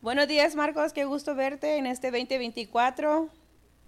Buenos 0.00 0.28
días, 0.28 0.54
Marcos. 0.54 0.92
Qué 0.92 1.04
gusto 1.06 1.34
verte 1.34 1.76
en 1.76 1.84
este 1.84 2.12
2024. 2.12 3.28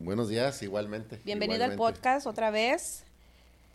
Buenos 0.01 0.29
días, 0.29 0.61
igualmente. 0.61 1.21
Bienvenido 1.25 1.63
al 1.65 1.77
podcast 1.77 2.27
otra 2.27 2.51
vez. 2.51 3.05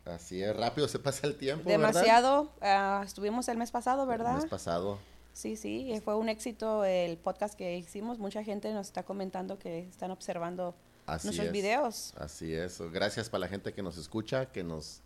Así 0.03 0.43
es, 0.43 0.53
rápido 0.53 0.89
se 0.89 0.99
pasa 0.99 1.27
el 1.27 1.37
tiempo. 1.37 1.69
Demasiado. 1.69 2.51
Ah, 2.61 3.03
estuvimos 3.05 3.47
el 3.47 3.57
mes 3.57 3.71
pasado, 3.71 4.05
¿verdad? 4.05 4.35
El 4.35 4.41
mes 4.41 4.49
pasado. 4.49 4.99
Sí, 5.31 5.55
sí, 5.55 5.89
fue 6.03 6.15
un 6.17 6.27
éxito 6.27 6.83
el 6.83 7.15
podcast 7.15 7.55
que 7.55 7.77
hicimos. 7.77 8.19
Mucha 8.19 8.43
gente 8.43 8.73
nos 8.73 8.87
está 8.87 9.03
comentando 9.03 9.57
que 9.57 9.87
están 9.87 10.11
observando 10.11 10.75
nuestros 11.07 11.51
videos. 11.53 12.13
Así 12.17 12.53
es. 12.53 12.81
Gracias 12.91 13.29
para 13.29 13.39
la 13.39 13.47
gente 13.47 13.73
que 13.73 13.81
nos 13.81 13.97
escucha, 13.97 14.47
que 14.47 14.65
nos 14.65 15.03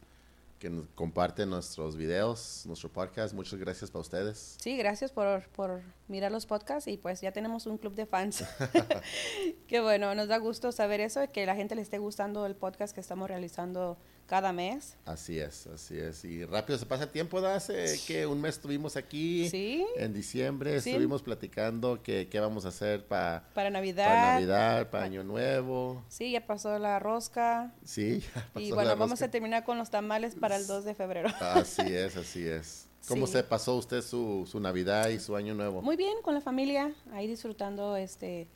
que 0.59 0.69
nos 0.69 0.87
comparte 0.89 1.45
nuestros 1.45 1.95
videos, 1.95 2.63
nuestro 2.67 2.89
podcast. 2.89 3.33
Muchas 3.33 3.59
gracias 3.59 3.89
para 3.89 4.01
ustedes. 4.01 4.57
Sí, 4.61 4.77
gracias 4.77 5.11
por, 5.11 5.47
por 5.49 5.81
mirar 6.07 6.31
los 6.31 6.45
podcasts 6.45 6.87
y 6.87 6.97
pues 6.97 7.21
ya 7.21 7.31
tenemos 7.31 7.65
un 7.65 7.77
club 7.77 7.95
de 7.95 8.05
fans. 8.05 8.43
Qué 9.67 9.79
bueno, 9.79 10.13
nos 10.15 10.27
da 10.27 10.37
gusto 10.37 10.71
saber 10.71 10.99
eso, 10.99 11.21
que 11.31 11.45
la 11.45 11.55
gente 11.55 11.75
le 11.75 11.81
esté 11.81 11.97
gustando 11.97 12.45
el 12.45 12.55
podcast 12.55 12.93
que 12.93 13.01
estamos 13.01 13.29
realizando 13.29 13.97
cada 14.29 14.53
mes. 14.53 14.95
Así 15.05 15.39
es, 15.39 15.65
así 15.65 15.97
es. 15.97 16.23
Y 16.23 16.45
rápido 16.45 16.77
se 16.77 16.85
pasa 16.85 17.05
el 17.05 17.09
tiempo, 17.09 17.39
hace 17.39 17.99
que 18.05 18.27
un 18.27 18.39
mes 18.39 18.55
estuvimos 18.55 18.95
aquí. 18.95 19.49
Sí. 19.49 19.83
En 19.97 20.13
diciembre 20.13 20.75
estuvimos 20.75 21.23
platicando 21.23 22.03
que 22.03 22.29
qué 22.29 22.39
vamos 22.39 22.63
a 22.65 22.67
hacer 22.67 23.07
para 23.07 23.49
para 23.55 23.71
Navidad. 23.71 24.05
Para 24.05 24.33
Navidad, 24.35 24.89
para 24.91 25.05
Año 25.05 25.23
Nuevo. 25.23 26.03
Sí, 26.09 26.31
ya 26.31 26.45
pasó 26.45 26.77
la 26.77 26.99
rosca. 26.99 27.73
Sí, 27.83 28.19
ya 28.19 28.47
pasó 28.53 28.59
Y 28.59 28.71
bueno, 28.71 28.95
vamos 28.95 29.19
a 29.23 29.31
terminar 29.31 29.63
con 29.63 29.79
los 29.79 29.89
tamales 29.89 30.35
para 30.35 30.57
el 30.57 30.67
2 30.67 30.85
de 30.85 30.93
febrero. 30.93 31.29
Así 31.39 31.81
es, 31.81 32.15
así 32.15 32.47
es. 32.47 32.87
¿Cómo 33.07 33.25
se 33.25 33.43
pasó 33.43 33.75
usted 33.77 34.03
su, 34.03 34.47
su 34.47 34.59
Navidad 34.59 35.09
y 35.09 35.19
su 35.19 35.35
Año 35.35 35.55
Nuevo? 35.55 35.81
Muy 35.81 35.95
bien, 35.95 36.21
con 36.21 36.35
la 36.35 36.41
familia, 36.41 36.93
ahí 37.11 37.25
disfrutando 37.25 37.95
este 37.95 38.47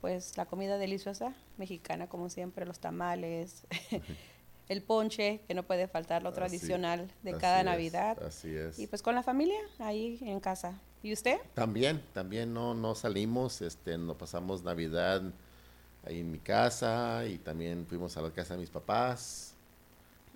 pues 0.00 0.38
la 0.38 0.46
comida 0.46 0.78
deliciosa 0.78 1.34
mexicana 1.58 2.08
como 2.08 2.30
siempre, 2.30 2.64
los 2.64 2.80
tamales. 2.80 3.66
el 4.70 4.82
ponche, 4.82 5.40
que 5.48 5.54
no 5.54 5.64
puede 5.64 5.88
faltar, 5.88 6.22
lo 6.22 6.32
tradicional 6.32 7.10
de 7.24 7.32
cada 7.36 7.64
Navidad. 7.64 8.22
Así 8.22 8.54
es. 8.54 8.78
Y 8.78 8.86
pues 8.86 9.02
con 9.02 9.16
la 9.16 9.24
familia 9.24 9.58
ahí 9.80 10.16
en 10.22 10.38
casa. 10.38 10.80
¿Y 11.02 11.12
usted? 11.12 11.38
También, 11.54 12.00
también 12.12 12.54
no, 12.54 12.72
no 12.72 12.94
salimos, 12.94 13.62
este, 13.62 13.98
no 13.98 14.16
pasamos 14.16 14.62
Navidad 14.62 15.22
ahí 16.06 16.20
en 16.20 16.30
mi 16.30 16.38
casa 16.38 17.26
y 17.26 17.38
también 17.38 17.84
fuimos 17.84 18.16
a 18.16 18.22
la 18.22 18.30
casa 18.30 18.54
de 18.54 18.60
mis 18.60 18.70
papás 18.70 19.54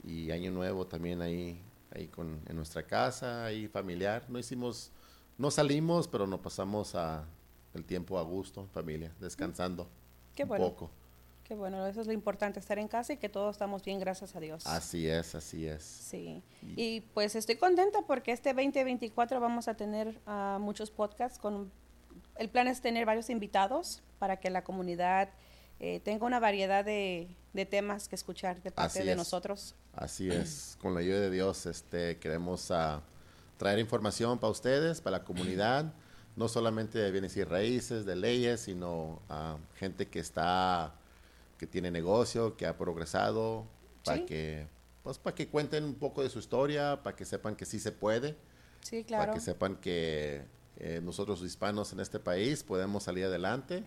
y 0.02 0.32
Año 0.32 0.50
Nuevo 0.50 0.84
también 0.84 1.22
ahí, 1.22 1.56
ahí 1.94 2.08
con, 2.08 2.40
en 2.48 2.56
nuestra 2.56 2.82
casa, 2.82 3.44
ahí 3.44 3.68
familiar. 3.68 4.24
No 4.28 4.40
hicimos, 4.40 4.90
no 5.38 5.52
salimos, 5.52 6.08
pero 6.08 6.26
nos 6.26 6.40
pasamos 6.40 6.96
a 6.96 7.24
el 7.72 7.84
tiempo 7.84 8.18
a 8.18 8.22
gusto, 8.22 8.66
familia, 8.74 9.12
descansando 9.20 9.88
Qué 10.34 10.42
un 10.42 10.48
bueno. 10.48 10.64
poco. 10.64 10.90
Qué 11.44 11.54
bueno, 11.54 11.86
eso 11.86 12.00
es 12.00 12.06
lo 12.06 12.14
importante, 12.14 12.58
estar 12.58 12.78
en 12.78 12.88
casa 12.88 13.12
y 13.12 13.16
que 13.18 13.28
todos 13.28 13.54
estamos 13.54 13.84
bien, 13.84 14.00
gracias 14.00 14.34
a 14.34 14.40
Dios. 14.40 14.66
Así 14.66 15.06
es, 15.06 15.34
así 15.34 15.66
es. 15.66 15.82
Sí, 15.82 16.42
y, 16.62 17.02
pues 17.12 17.36
estoy 17.36 17.56
contenta 17.56 18.00
porque 18.06 18.32
este 18.32 18.54
2024 18.54 19.40
vamos 19.40 19.68
a 19.68 19.74
tener 19.74 20.18
uh, 20.26 20.58
muchos 20.58 20.90
podcasts 20.90 21.38
con... 21.38 21.70
El 22.36 22.48
plan 22.48 22.66
es 22.66 22.80
tener 22.80 23.04
varios 23.04 23.28
invitados 23.28 24.02
para 24.18 24.40
que 24.40 24.48
la 24.48 24.64
comunidad 24.64 25.28
eh, 25.80 26.00
tenga 26.00 26.24
una 26.24 26.40
variedad 26.40 26.82
de, 26.82 27.28
de, 27.52 27.66
temas 27.66 28.08
que 28.08 28.14
escuchar 28.14 28.62
de 28.62 28.70
parte 28.70 29.04
de 29.04 29.14
nosotros. 29.14 29.74
Así 29.92 30.30
es, 30.30 30.78
con 30.80 30.94
la 30.94 31.00
ayuda 31.00 31.20
de 31.20 31.30
Dios 31.30 31.66
este, 31.66 32.16
queremos 32.18 32.70
uh, 32.70 33.00
traer 33.58 33.78
información 33.80 34.38
para 34.38 34.50
ustedes, 34.50 35.02
para 35.02 35.18
la 35.18 35.24
comunidad, 35.24 35.92
no 36.36 36.48
solamente 36.48 36.98
de 36.98 37.10
bienes 37.10 37.36
y 37.36 37.44
raíces, 37.44 38.06
de 38.06 38.16
leyes, 38.16 38.60
sino 38.60 39.20
uh, 39.28 39.58
gente 39.76 40.08
que 40.08 40.20
está 40.20 40.94
que 41.58 41.66
tiene 41.66 41.90
negocio, 41.90 42.56
que 42.56 42.66
ha 42.66 42.76
progresado, 42.76 43.66
para 44.04 44.24
que 44.26 44.66
pues 45.02 45.18
para 45.18 45.34
que 45.34 45.48
cuenten 45.48 45.84
un 45.84 45.94
poco 45.94 46.22
de 46.22 46.30
su 46.30 46.38
historia, 46.38 47.02
para 47.02 47.14
que 47.14 47.24
sepan 47.24 47.56
que 47.56 47.66
sí 47.66 47.78
se 47.78 47.92
puede. 47.92 48.36
Sí, 48.80 49.04
claro. 49.04 49.24
Para 49.24 49.34
que 49.34 49.40
sepan 49.40 49.76
que 49.76 50.44
eh, 50.78 51.00
nosotros 51.02 51.42
hispanos 51.42 51.92
en 51.92 52.00
este 52.00 52.18
país 52.18 52.62
podemos 52.62 53.04
salir 53.04 53.26
adelante 53.26 53.84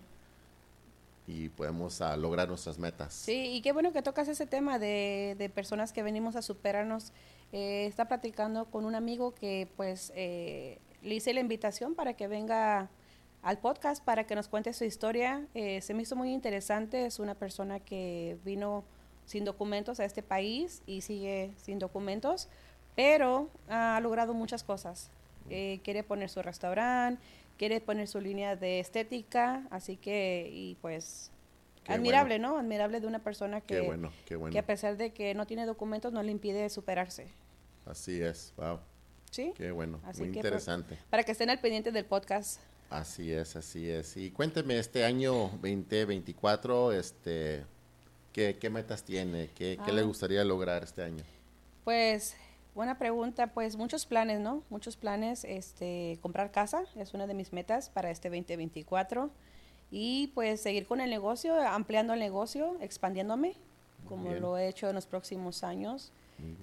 y 1.26 1.50
podemos 1.50 2.00
uh, 2.00 2.16
lograr 2.16 2.48
nuestras 2.48 2.78
metas. 2.78 3.12
Sí, 3.12 3.52
y 3.52 3.62
qué 3.62 3.72
bueno 3.72 3.92
que 3.92 4.00
tocas 4.00 4.28
ese 4.28 4.46
tema 4.46 4.78
de, 4.78 5.34
de 5.38 5.50
personas 5.50 5.92
que 5.92 6.02
venimos 6.02 6.36
a 6.36 6.42
superarnos. 6.42 7.12
Eh, 7.52 7.86
está 7.86 8.06
platicando 8.08 8.66
con 8.66 8.84
un 8.84 8.94
amigo 8.94 9.34
que 9.34 9.68
pues 9.76 10.12
eh, 10.14 10.78
le 11.02 11.16
hice 11.16 11.34
la 11.34 11.40
invitación 11.40 11.94
para 11.94 12.14
que 12.14 12.28
venga 12.28 12.90
al 13.42 13.58
podcast 13.58 14.04
para 14.04 14.26
que 14.26 14.34
nos 14.34 14.48
cuente 14.48 14.72
su 14.72 14.84
historia. 14.84 15.46
Eh, 15.54 15.80
se 15.80 15.94
me 15.94 16.02
hizo 16.02 16.16
muy 16.16 16.32
interesante. 16.32 17.06
Es 17.06 17.18
una 17.18 17.34
persona 17.34 17.80
que 17.80 18.38
vino 18.44 18.84
sin 19.24 19.44
documentos 19.44 20.00
a 20.00 20.04
este 20.04 20.22
país 20.22 20.82
y 20.86 21.02
sigue 21.02 21.52
sin 21.56 21.78
documentos, 21.78 22.48
pero 22.96 23.50
ha 23.68 24.00
logrado 24.00 24.32
muchas 24.34 24.62
cosas. 24.64 25.10
Eh, 25.50 25.80
quiere 25.84 26.02
poner 26.02 26.28
su 26.30 26.42
restaurante, 26.42 27.22
quiere 27.56 27.80
poner 27.80 28.08
su 28.08 28.20
línea 28.20 28.56
de 28.56 28.80
estética, 28.80 29.66
así 29.70 29.96
que, 29.96 30.50
y 30.52 30.76
pues, 30.80 31.30
qué 31.84 31.92
admirable, 31.92 32.38
bueno. 32.38 32.54
¿no? 32.54 32.58
Admirable 32.58 33.00
de 33.00 33.06
una 33.06 33.18
persona 33.18 33.60
que, 33.60 33.76
qué 33.76 33.80
bueno, 33.80 34.12
qué 34.24 34.36
bueno. 34.36 34.52
que 34.52 34.58
a 34.58 34.66
pesar 34.66 34.96
de 34.96 35.12
que 35.12 35.34
no 35.34 35.46
tiene 35.46 35.66
documentos 35.66 36.12
no 36.12 36.22
le 36.22 36.32
impide 36.32 36.68
superarse. 36.70 37.28
Así 37.86 38.20
es, 38.20 38.52
wow. 38.56 38.78
Sí. 39.30 39.52
Qué 39.56 39.70
bueno, 39.72 40.00
así 40.04 40.22
muy 40.22 40.32
que, 40.32 40.38
interesante. 40.38 40.94
Pues, 40.94 41.04
para 41.10 41.22
que 41.22 41.32
estén 41.32 41.50
al 41.50 41.60
pendiente 41.60 41.92
del 41.92 42.06
podcast. 42.06 42.60
Así 42.90 43.32
es, 43.32 43.54
así 43.54 43.88
es. 43.90 44.16
Y 44.16 44.30
cuénteme, 44.30 44.78
este 44.78 45.04
año 45.04 45.50
2024, 45.62 46.92
este, 46.92 47.64
¿qué, 48.32 48.56
qué 48.58 48.70
metas 48.70 49.02
tiene? 49.02 49.50
¿Qué, 49.54 49.76
ah. 49.78 49.84
¿Qué, 49.84 49.92
le 49.92 50.02
gustaría 50.02 50.42
lograr 50.44 50.84
este 50.84 51.02
año? 51.02 51.22
Pues, 51.84 52.34
buena 52.74 52.98
pregunta. 52.98 53.48
Pues 53.48 53.76
muchos 53.76 54.06
planes, 54.06 54.40
¿no? 54.40 54.62
Muchos 54.70 54.96
planes. 54.96 55.44
Este, 55.44 56.18
comprar 56.22 56.50
casa 56.50 56.84
es 56.96 57.12
una 57.12 57.26
de 57.26 57.34
mis 57.34 57.52
metas 57.52 57.90
para 57.90 58.10
este 58.10 58.30
2024. 58.30 59.30
Y 59.90 60.28
pues 60.34 60.60
seguir 60.60 60.86
con 60.86 61.00
el 61.00 61.10
negocio, 61.10 61.60
ampliando 61.66 62.12
el 62.12 62.20
negocio, 62.20 62.76
expandiéndome, 62.80 63.54
como 64.06 64.32
lo 64.34 64.58
he 64.58 64.68
hecho 64.68 64.88
en 64.88 64.94
los 64.94 65.06
próximos 65.06 65.64
años. 65.64 66.12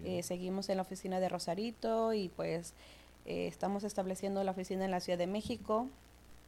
Eh, 0.06 0.24
seguimos 0.24 0.70
en 0.70 0.78
la 0.78 0.84
oficina 0.84 1.20
de 1.20 1.28
Rosarito 1.28 2.14
y 2.14 2.30
pues 2.30 2.74
eh, 3.26 3.48
estamos 3.48 3.84
estableciendo 3.84 4.44
la 4.44 4.52
oficina 4.52 4.86
en 4.86 4.92
la 4.92 5.00
Ciudad 5.00 5.18
de 5.18 5.28
México. 5.28 5.90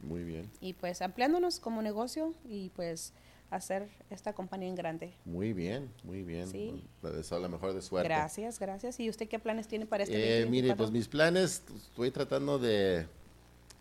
Muy 0.00 0.24
bien. 0.24 0.50
Y 0.60 0.74
pues 0.74 1.02
ampliándonos 1.02 1.60
como 1.60 1.82
negocio 1.82 2.34
y 2.44 2.70
pues 2.70 3.12
hacer 3.50 3.88
esta 4.10 4.32
compañía 4.32 4.68
en 4.68 4.74
grande. 4.74 5.14
Muy 5.24 5.52
bien, 5.52 5.90
muy 6.04 6.22
bien. 6.22 6.46
Sí. 6.48 6.84
Le 7.02 7.10
deseo 7.10 7.38
la 7.38 7.48
mejor 7.48 7.72
de 7.72 7.82
suerte. 7.82 8.08
Gracias, 8.08 8.58
gracias. 8.58 9.00
¿Y 9.00 9.08
usted 9.08 9.28
qué 9.28 9.38
planes 9.38 9.66
tiene 9.68 9.86
para 9.86 10.04
este 10.04 10.42
eh, 10.42 10.46
Mire, 10.46 10.74
pues 10.76 10.90
mis 10.90 11.08
planes, 11.08 11.62
estoy 11.76 12.10
tratando 12.10 12.58
de, 12.58 13.06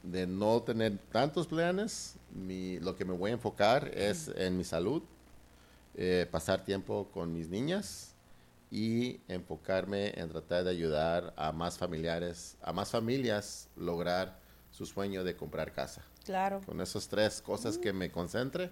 de 0.03 0.28
no 0.28 0.61
tener 0.61 0.97
tantos 1.11 1.47
planes. 1.47 2.16
Mi, 2.34 2.79
lo 2.79 2.95
que 2.95 3.05
me 3.05 3.13
voy 3.13 3.31
a 3.31 3.34
enfocar 3.34 3.89
es 3.94 4.29
en 4.35 4.57
mi 4.57 4.63
salud, 4.63 5.03
eh, 5.95 6.28
pasar 6.31 6.63
tiempo 6.63 7.09
con 7.13 7.34
mis 7.34 7.49
niñas 7.49 8.13
y 8.69 9.19
enfocarme 9.28 10.09
en 10.19 10.29
tratar 10.29 10.63
de 10.63 10.72
ayudar 10.72 11.34
a 11.38 11.51
más 11.51 11.78
familiares, 11.78 12.57
a 12.61 12.73
más 12.73 12.91
familias 12.91 13.69
lograr 13.75 14.39
su 14.78 14.86
sueño 14.86 15.24
de 15.24 15.36
comprar 15.36 15.74
casa. 15.74 16.04
Claro. 16.24 16.62
Con 16.64 16.80
esas 16.82 17.08
tres 17.08 17.42
cosas 17.42 17.80
que 17.80 17.94
me 17.94 18.12
concentre, 18.12 18.70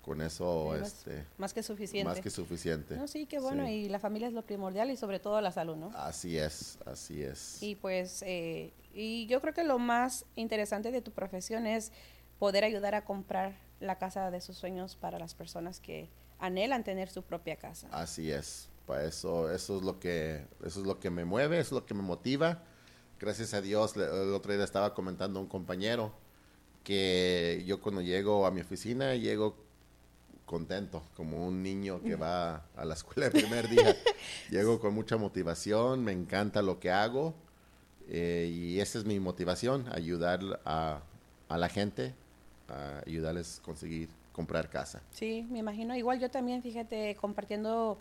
con 0.00 0.20
eso 0.20 0.68
más, 0.68 0.82
este 0.82 1.26
más 1.36 1.52
que 1.52 1.64
suficiente. 1.64 2.08
Más 2.08 2.20
que 2.20 2.30
suficiente. 2.30 2.96
No, 2.96 3.08
sí, 3.08 3.26
qué 3.26 3.40
bueno. 3.40 3.66
Sí. 3.66 3.72
Y 3.72 3.88
la 3.88 3.98
familia 3.98 4.28
es 4.28 4.34
lo 4.34 4.42
primordial 4.42 4.92
y 4.92 4.96
sobre 4.96 5.18
todo 5.18 5.40
la 5.40 5.50
salud, 5.50 5.74
¿no? 5.74 5.90
Así 5.96 6.38
es, 6.38 6.78
así 6.86 7.24
es. 7.24 7.60
Y 7.60 7.74
pues, 7.74 8.22
eh, 8.24 8.72
y 8.94 9.26
yo 9.26 9.40
creo 9.40 9.52
que 9.52 9.64
lo 9.64 9.80
más 9.80 10.26
interesante 10.36 10.92
de 10.92 11.02
tu 11.02 11.10
profesión 11.10 11.66
es 11.66 11.90
poder 12.38 12.62
ayudar 12.62 12.94
a 12.94 13.04
comprar 13.04 13.56
la 13.80 13.98
casa 13.98 14.30
de 14.30 14.40
sus 14.40 14.56
sueños 14.56 14.94
para 14.94 15.18
las 15.18 15.34
personas 15.34 15.80
que 15.80 16.08
anhelan 16.38 16.84
tener 16.84 17.08
su 17.08 17.24
propia 17.24 17.56
casa. 17.56 17.88
Así 17.90 18.30
es. 18.30 18.68
Para 18.86 19.04
eso, 19.04 19.50
eso 19.50 19.76
es 19.76 19.82
lo 19.82 19.98
que, 19.98 20.46
eso 20.64 20.80
es 20.80 20.86
lo 20.86 21.00
que 21.00 21.10
me 21.10 21.24
mueve, 21.24 21.58
eso 21.58 21.74
es 21.74 21.82
lo 21.82 21.86
que 21.86 21.94
me 21.94 22.02
motiva 22.02 22.62
gracias 23.22 23.54
a 23.54 23.60
Dios, 23.60 23.96
el 23.96 24.34
otro 24.34 24.52
día 24.52 24.64
estaba 24.64 24.94
comentando 24.94 25.38
a 25.38 25.42
un 25.42 25.48
compañero 25.48 26.12
que 26.82 27.62
yo 27.64 27.80
cuando 27.80 28.00
llego 28.00 28.46
a 28.46 28.50
mi 28.50 28.62
oficina 28.62 29.14
llego 29.14 29.54
contento, 30.44 31.04
como 31.16 31.46
un 31.46 31.62
niño 31.62 32.02
que 32.02 32.16
va 32.16 32.66
a 32.76 32.84
la 32.84 32.94
escuela 32.94 33.26
el 33.26 33.32
primer 33.32 33.68
día. 33.68 33.96
llego 34.50 34.80
con 34.80 34.92
mucha 34.92 35.16
motivación, 35.16 36.02
me 36.02 36.10
encanta 36.10 36.62
lo 36.62 36.80
que 36.80 36.90
hago 36.90 37.32
eh, 38.08 38.50
y 38.52 38.80
esa 38.80 38.98
es 38.98 39.04
mi 39.04 39.20
motivación, 39.20 39.86
ayudar 39.92 40.40
a, 40.64 41.02
a 41.48 41.58
la 41.58 41.68
gente, 41.68 42.14
a 42.68 43.02
ayudarles 43.06 43.60
a 43.60 43.62
conseguir 43.62 44.08
comprar 44.32 44.68
casa. 44.68 45.00
Sí, 45.12 45.46
me 45.48 45.60
imagino. 45.60 45.94
Igual 45.94 46.18
yo 46.18 46.28
también, 46.28 46.60
fíjate, 46.60 47.14
compartiendo 47.20 48.00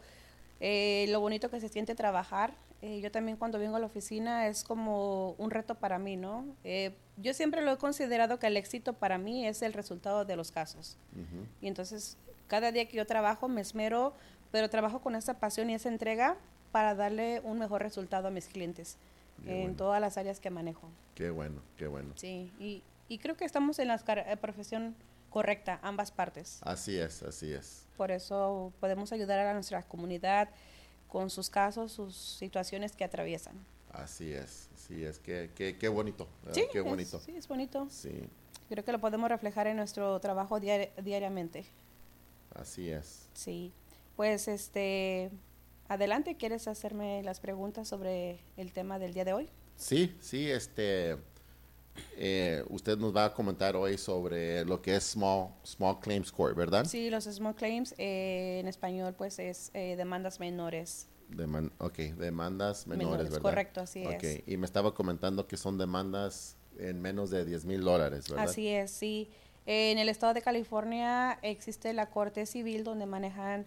eh, 0.62 1.08
lo 1.10 1.20
bonito 1.20 1.50
que 1.50 1.60
se 1.60 1.68
siente 1.68 1.94
trabajar 1.96 2.54
Eh, 2.84 3.00
yo 3.00 3.12
también 3.12 3.38
cuando 3.38 3.60
vengo 3.60 3.76
a 3.76 3.80
la 3.80 3.86
oficina 3.86 4.48
es 4.48 4.64
como 4.64 5.36
un 5.38 5.52
reto 5.52 5.76
para 5.76 6.00
mí, 6.00 6.18
¿no? 6.18 6.46
Eh, 6.64 6.96
yo 7.18 7.32
siempre 7.36 7.62
lo 7.62 7.72
he 7.74 7.78
considerado 7.78 8.40
que 8.40 8.48
el 8.48 8.58
éxito 8.58 8.94
para 8.94 9.20
mí 9.20 9.46
es 9.46 9.62
el 9.62 9.74
resultado 9.74 10.26
de 10.26 10.36
los 10.36 10.52
casos. 10.52 10.98
Y 11.62 11.68
entonces, 11.68 12.18
cada 12.48 12.72
día 12.72 12.88
que 12.88 12.98
yo 12.98 13.06
trabajo 13.06 13.48
me 13.48 13.62
esmero, 13.62 14.14
pero 14.52 14.68
trabajo 14.68 15.00
con 15.00 15.14
esa 15.14 15.36
pasión 15.36 15.70
y 15.70 15.76
esa 15.76 15.90
entrega 15.90 16.38
para 16.72 16.96
darle 16.96 17.40
un 17.44 17.60
mejor 17.60 17.84
resultado 17.84 18.30
a 18.30 18.32
mis 18.32 18.48
clientes 18.48 18.98
en 19.46 19.76
todas 19.76 20.02
las 20.02 20.18
áreas 20.18 20.40
que 20.40 20.50
manejo. 20.50 20.90
Qué 21.14 21.30
bueno, 21.30 21.62
qué 21.78 21.88
bueno. 21.88 22.14
Sí, 22.16 22.52
y, 22.60 22.82
y 23.08 23.20
creo 23.20 23.36
que 23.36 23.46
estamos 23.46 23.78
en 23.78 23.90
la 23.90 24.02
eh, 24.08 24.38
profesión 24.38 24.96
correcta, 25.32 25.80
ambas 25.82 26.12
partes. 26.12 26.60
Así 26.62 27.00
es, 27.00 27.24
así 27.24 27.52
es. 27.52 27.88
Por 27.98 28.12
eso 28.12 28.72
podemos 28.80 29.12
ayudar 29.12 29.40
a 29.40 29.54
nuestra 29.54 29.82
comunidad 29.82 30.50
con 31.08 31.32
sus 31.32 31.50
casos, 31.50 31.92
sus 31.92 32.16
situaciones 32.16 32.96
que 32.96 33.04
atraviesan. 33.04 33.56
Así 33.92 34.32
es, 34.32 34.70
sí, 34.76 35.04
es 35.04 35.18
que, 35.18 35.50
qué 35.56 35.88
bonito. 35.90 36.28
Sí, 36.52 36.66
qué 36.72 36.82
bonito. 36.82 37.20
sí, 37.20 37.36
es 37.36 37.48
bonito. 37.48 37.88
Sí. 37.90 38.30
Creo 38.70 38.86
que 38.86 38.92
lo 38.92 39.00
podemos 39.00 39.30
reflejar 39.30 39.68
en 39.68 39.78
nuestro 39.78 40.20
trabajo 40.20 40.60
diariamente. 40.60 41.66
Así 42.56 42.90
es. 42.90 43.28
Sí. 43.34 43.74
Pues 44.16 44.48
este, 44.48 45.32
adelante, 45.88 46.36
¿quieres 46.36 46.68
hacerme 46.68 47.24
las 47.24 47.40
preguntas 47.40 47.88
sobre 47.88 48.40
el 48.56 48.72
tema 48.72 49.00
del 49.00 49.14
día 49.14 49.26
de 49.26 49.34
hoy? 49.34 49.50
Sí, 49.76 50.16
sí, 50.22 50.50
este, 50.50 51.18
eh, 52.18 52.64
usted 52.70 52.98
nos 52.98 53.16
va 53.16 53.26
a 53.26 53.34
comentar 53.34 53.76
hoy 53.76 53.98
sobre 53.98 54.64
lo 54.66 54.82
que 54.82 54.96
es 54.96 55.04
Small, 55.04 55.50
small 55.64 56.00
Claims 56.00 56.32
Court, 56.32 56.56
¿verdad? 56.56 56.86
Sí, 56.86 57.10
los 57.10 57.26
Small 57.26 57.56
Claims, 57.56 57.96
eh, 57.98 58.60
en 58.60 58.68
español 58.68 59.14
pues 59.18 59.40
es 59.40 59.72
eh, 59.74 59.96
demandas 59.96 60.40
menores. 60.40 61.08
ok, 61.80 61.98
demandas 62.18 62.88
menores, 62.88 63.26
¿verdad? 63.26 63.42
Correcto, 63.42 63.82
así 63.82 64.04
es. 64.04 64.44
Y 64.46 64.58
me 64.58 64.66
estaba 64.66 64.94
comentando 64.94 65.48
que 65.48 65.58
son 65.58 65.78
demandas 65.78 66.58
en 66.78 67.02
menos 67.02 67.30
de 67.30 67.46
10 67.46 67.66
mil 67.66 67.82
dólares, 67.84 68.30
¿verdad? 68.30 68.46
Así 68.46 68.68
es, 68.68 68.92
sí. 68.92 69.30
en 69.66 69.98
el 69.98 70.10
estado 70.10 70.34
de 70.34 70.42
California 70.42 71.40
existe 71.42 71.94
la 71.94 72.10
Corte 72.10 72.46
Civil 72.46 72.84
donde 72.84 73.06
manejan 73.06 73.66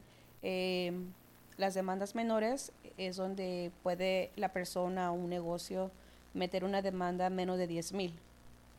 las 1.57 1.75
demandas 1.75 2.15
menores, 2.15 2.73
es 2.99 3.17
donde 3.17 3.73
puede 3.83 4.31
la 4.37 4.53
persona 4.53 5.11
o 5.11 5.15
un 5.15 5.29
negocio 5.29 5.91
meter 6.35 6.65
una 6.65 6.83
demanda 6.83 7.31
menos 7.31 7.59
de 7.59 7.67
10 7.67 7.93
mil. 7.93 8.15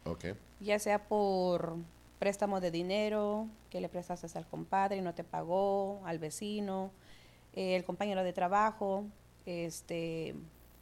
Okay. 0.03 0.35
Ya 0.59 0.77
sea 0.77 1.07
por 1.07 1.77
préstamo 2.19 2.61
de 2.61 2.71
dinero 2.71 3.47
que 3.69 3.81
le 3.81 3.89
prestaste 3.89 4.37
al 4.37 4.45
compadre 4.45 4.97
y 4.97 5.01
no 5.01 5.13
te 5.13 5.23
pagó, 5.23 6.01
al 6.05 6.19
vecino, 6.19 6.91
eh, 7.53 7.75
el 7.75 7.83
compañero 7.83 8.23
de 8.23 8.33
trabajo, 8.33 9.05
este, 9.45 10.35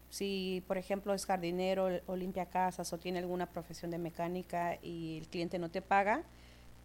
si 0.09 0.63
por 0.67 0.77
ejemplo 0.77 1.13
es 1.13 1.25
jardinero 1.25 1.87
o 2.05 2.15
limpia 2.15 2.45
casas 2.45 2.91
o 2.93 2.97
tiene 2.97 3.19
alguna 3.19 3.47
profesión 3.47 3.91
de 3.91 3.97
mecánica 3.97 4.77
y 4.81 5.17
el 5.17 5.27
cliente 5.27 5.59
no 5.59 5.69
te 5.69 5.81
paga, 5.81 6.23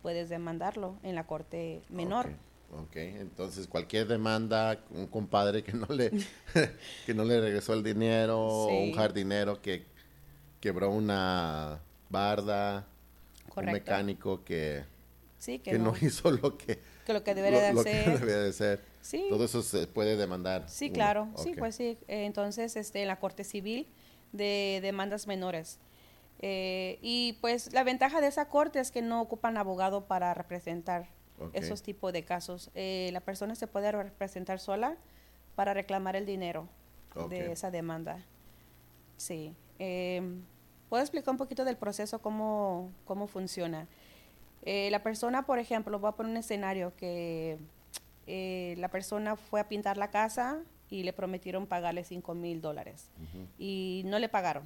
puedes 0.03 0.29
demandarlo 0.29 0.97
en 1.03 1.15
la 1.15 1.25
corte 1.25 1.83
menor. 1.89 2.31
Ok, 2.71 2.97
entonces 2.97 3.67
cualquier 3.67 4.07
demanda, 4.07 4.79
un 4.91 5.07
compadre 5.07 5.65
que 5.65 5.73
no 5.73 5.87
le, 5.87 6.11
que 7.07 7.15
no 7.15 7.25
le 7.25 7.41
regresó 7.41 7.73
el 7.73 7.83
dinero, 7.83 8.39
o 8.39 8.83
un 8.83 8.93
jardinero 8.93 9.63
que 9.63 9.87
quebró 10.61 10.91
una 10.91 11.81
barda, 12.11 12.87
un 13.57 13.65
mecánico 13.65 14.45
que, 14.45 14.85
que, 15.65 15.79
no. 15.79 15.95
hizo 16.01 16.31
lo 16.31 16.59
que, 16.59 16.79
que 17.07 17.13
lo 17.15 17.25
que 17.25 17.35
debería 17.35 17.61
de 17.73 17.81
hacer. 17.81 18.21
de 18.21 18.53
ser. 18.53 18.81
Todo 19.31 19.47
eso 19.47 19.63
se 19.63 19.87
puede 19.87 20.17
demandar. 20.17 20.69
Sí, 20.69 20.91
claro, 20.91 21.29
sí, 21.37 21.55
pues 21.59 21.75
sí. 21.75 21.97
Eh, 22.07 22.27
entonces, 22.27 22.77
este, 22.77 23.01
en 23.01 23.09
la 23.09 23.19
Corte 23.19 23.45
Civil 23.45 23.87
de 24.33 24.81
demandas 24.83 25.27
menores. 25.27 25.79
Eh, 26.41 26.99
y 27.01 27.39
pues 27.41 27.73
la 27.73 27.83
ventaja 27.83 28.21
de 28.21 28.29
esa 28.29 28.49
corte 28.49 28.79
es 28.79 28.91
que 28.91 29.03
no 29.03 29.23
ocupan 29.23 29.57
abogado 29.57 30.07
para 30.07 30.35
representar 30.35 31.09
esos 31.53 31.83
tipos 31.83 32.13
de 32.13 32.25
casos. 32.25 32.71
Eh, 32.75 33.11
la 33.13 33.21
persona 33.21 33.55
se 33.55 33.67
puede 33.67 33.93
representar 33.93 34.59
sola 34.59 34.97
para 35.55 35.75
reclamar 35.75 36.17
el 36.17 36.27
dinero 36.27 36.69
de 37.29 37.53
esa 37.53 37.71
demanda. 37.71 38.25
Sí. 39.17 39.55
Eh, 39.79 40.23
¿Puedo 40.89 41.03
explicar 41.03 41.33
un 41.33 41.39
poquito 41.39 41.65
del 41.65 41.77
proceso, 41.77 42.21
cómo, 42.21 42.91
cómo 43.05 43.27
funciona? 43.27 43.87
Eh, 44.63 44.89
la 44.91 45.03
persona, 45.03 45.45
por 45.45 45.59
ejemplo, 45.59 45.99
voy 45.99 46.09
a 46.09 46.13
poner 46.13 46.31
un 46.33 46.39
escenario 46.39 46.95
que 46.97 47.59
eh, 48.27 48.75
la 48.79 48.89
persona 48.89 49.37
fue 49.37 49.61
a 49.61 49.69
pintar 49.69 49.97
la 49.97 50.11
casa 50.11 50.61
y 50.91 51.03
le 51.03 51.13
prometieron 51.13 51.67
pagarle 51.67 52.05
5 52.05 52.35
mil 52.35 52.61
dólares 52.61 53.11
y 53.59 54.03
no 54.07 54.19
le 54.19 54.29
pagaron. 54.29 54.65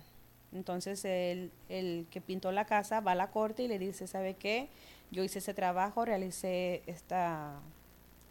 Entonces 0.52 1.04
el, 1.04 1.50
el, 1.68 2.06
que 2.10 2.20
pintó 2.20 2.52
la 2.52 2.66
casa 2.66 3.00
va 3.00 3.12
a 3.12 3.14
la 3.14 3.30
corte 3.30 3.64
y 3.64 3.68
le 3.68 3.78
dice, 3.78 4.06
¿sabe 4.06 4.34
qué? 4.34 4.68
Yo 5.12 5.22
hice 5.22 5.38
ese 5.38 5.52
trabajo, 5.52 6.04
realicé 6.04 6.82
esta, 6.86 7.60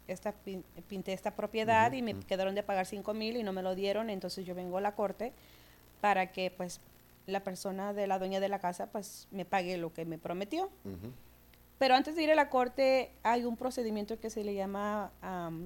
esta 0.08 0.34
pinté 0.88 1.12
esta 1.12 1.30
propiedad 1.30 1.92
y 1.92 2.02
me 2.02 2.18
quedaron 2.18 2.56
de 2.56 2.64
pagar 2.64 2.86
5 2.86 3.14
mil 3.14 3.36
y 3.36 3.44
no 3.44 3.52
me 3.52 3.62
lo 3.62 3.74
dieron, 3.74 4.10
entonces 4.10 4.44
yo 4.44 4.54
vengo 4.54 4.78
a 4.78 4.80
la 4.80 4.96
corte 4.96 5.32
para 6.00 6.32
que 6.32 6.50
pues 6.50 6.80
la 7.26 7.40
persona 7.40 7.92
de 7.92 8.08
la 8.08 8.18
dueña 8.18 8.40
de 8.40 8.48
la 8.48 8.58
casa 8.58 8.86
pues 8.86 9.28
me 9.30 9.44
pague 9.44 9.76
lo 9.76 9.92
que 9.94 10.04
me 10.04 10.18
prometió. 10.18 10.70
Pero 11.78 11.94
antes 11.94 12.16
de 12.16 12.24
ir 12.24 12.32
a 12.32 12.34
la 12.34 12.50
corte 12.50 13.12
hay 13.22 13.44
un 13.44 13.56
procedimiento 13.56 14.18
que 14.18 14.28
se 14.28 14.42
le 14.42 14.54
llama 14.54 15.12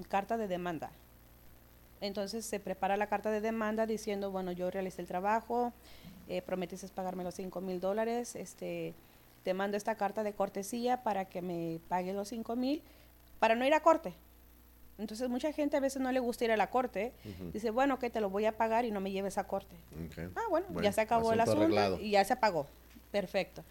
carta 0.08 0.36
de 0.36 0.48
demanda. 0.48 0.90
Entonces 2.02 2.44
se 2.44 2.60
prepara 2.60 2.98
la 2.98 3.06
carta 3.06 3.30
de 3.30 3.40
demanda 3.40 3.86
diciendo, 3.86 4.30
bueno, 4.30 4.52
yo 4.52 4.70
realicé 4.70 5.00
el 5.00 5.08
trabajo, 5.08 5.72
eh, 6.28 6.42
prometiste 6.42 6.86
pagarme 6.88 7.24
los 7.24 7.34
5 7.34 7.60
mil 7.62 7.80
dólares, 7.80 8.36
este, 8.36 8.92
te 9.46 9.54
mando 9.54 9.76
esta 9.76 9.94
carta 9.94 10.24
de 10.24 10.32
cortesía 10.32 11.04
para 11.04 11.26
que 11.26 11.40
me 11.40 11.78
pague 11.86 12.12
los 12.12 12.26
5 12.30 12.56
mil, 12.56 12.82
para 13.38 13.54
no 13.54 13.64
ir 13.64 13.74
a 13.74 13.80
corte. 13.80 14.12
Entonces 14.98 15.28
mucha 15.28 15.52
gente 15.52 15.76
a 15.76 15.80
veces 15.80 16.02
no 16.02 16.10
le 16.10 16.18
gusta 16.18 16.46
ir 16.46 16.50
a 16.50 16.56
la 16.56 16.68
corte, 16.68 17.12
dice, 17.52 17.70
bueno, 17.70 18.00
que 18.00 18.10
te 18.10 18.20
lo 18.20 18.28
voy 18.28 18.44
a 18.46 18.56
pagar 18.56 18.84
y 18.84 18.90
no 18.90 19.00
me 19.00 19.12
lleves 19.12 19.38
a 19.38 19.46
corte. 19.46 19.76
Ah, 20.34 20.42
bueno, 20.50 20.66
ya 20.82 20.90
se 20.90 21.00
acabó 21.00 21.32
el 21.32 21.38
asunto 21.38 22.00
y 22.00 22.10
ya 22.10 22.24
se 22.24 22.34
pagó. 22.34 22.66
Perfecto. 23.12 23.62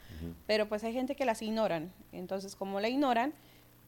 Pero 0.47 0.69
pues 0.69 0.81
hay 0.85 0.93
gente 0.93 1.13
que 1.13 1.25
las 1.25 1.41
ignoran. 1.41 1.91
Entonces, 2.13 2.55
como 2.55 2.79
la 2.79 2.87
ignoran, 2.87 3.33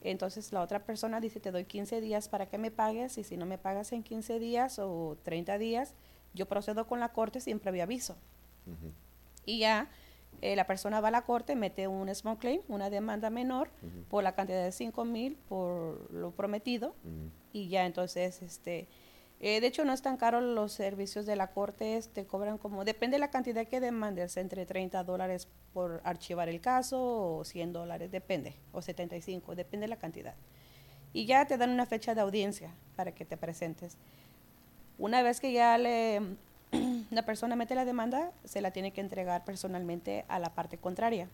entonces 0.01 0.51
la 0.51 0.63
otra 0.63 0.80
persona 0.80 1.22
dice, 1.22 1.39
te 1.39 1.51
doy 1.51 1.63
15 1.63 2.01
días 2.01 2.28
para 2.28 2.48
que 2.48 2.57
me 2.57 2.69
pagues 2.69 3.18
y 3.18 3.24
si 3.24 3.38
no 3.38 3.45
me 3.45 3.57
pagas 3.57 3.94
en 3.94 4.04
15 4.04 4.39
días 4.39 4.78
o 4.78 5.16
30 5.24 5.57
días, 5.57 5.94
yo 6.34 6.48
procedo 6.48 6.86
con 6.86 7.00
la 7.00 7.13
corte 7.13 7.39
sin 7.39 7.60
previo 7.60 7.84
aviso. 7.84 8.18
Y 9.45 9.60
ya 9.60 9.88
eh, 10.41 10.56
la 10.56 10.67
persona 10.67 11.01
va 11.01 11.08
a 11.08 11.12
la 11.12 11.24
corte, 11.24 11.56
mete 11.56 11.88
un 11.88 12.13
small 12.13 12.38
claim, 12.38 12.62
una 12.67 12.89
demanda 12.89 13.29
menor, 13.29 13.70
por 14.10 14.24
la 14.24 14.34
cantidad 14.36 14.63
de 14.63 14.72
5 14.72 15.06
mil, 15.06 15.36
por 15.50 16.12
lo 16.12 16.32
prometido, 16.32 16.94
y 17.53 17.70
ya 17.70 17.86
entonces, 17.86 18.41
este, 18.41 18.88
eh, 19.39 19.62
de 19.62 19.67
hecho 19.67 19.84
no 19.84 19.94
es 19.94 20.01
tan 20.01 20.17
caro 20.17 20.39
los 20.41 20.72
servicios 20.74 21.25
de 21.25 21.36
la 21.36 21.48
corte, 21.48 22.00
te 22.13 22.25
cobran 22.25 22.58
como, 22.58 22.86
depende 22.86 23.15
de 23.15 23.20
la 23.20 23.32
cantidad 23.32 23.65
que 23.65 23.79
demandes, 23.79 24.38
entre 24.38 24.65
30 24.65 25.03
dólares 25.03 25.48
por 25.74 26.01
archivar 26.03 26.50
el 26.50 26.62
caso, 26.62 27.38
o 27.38 27.44
100 27.44 27.74
dólares, 27.74 28.12
depende, 28.12 28.56
o 28.74 28.82
75, 28.82 29.56
depende 29.56 29.86
de 29.86 29.89
la 29.89 29.98
cantidad. 29.98 30.36
Y 31.13 31.25
ya 31.25 31.46
te 31.48 31.58
dan 31.58 31.72
una 31.72 31.88
fecha 31.88 32.13
de 32.13 32.22
audiencia 32.22 32.75
para 32.96 33.12
que 33.12 33.25
te 33.25 33.38
presentes. 33.38 33.98
Una 35.00 35.24
vez 35.24 35.39
que 35.39 35.51
ya 35.51 35.77
le 35.77 36.22
la 37.12 37.25
persona 37.25 37.55
mete 37.55 37.75
la 37.75 37.86
demanda, 37.86 38.31
se 38.43 38.62
la 38.62 38.71
tiene 38.71 38.91
que 38.91 39.01
entregar 39.01 39.45
personalmente 39.45 40.25
a 40.27 40.39
la 40.39 40.53
parte 40.53 40.77
contraria 40.77 41.27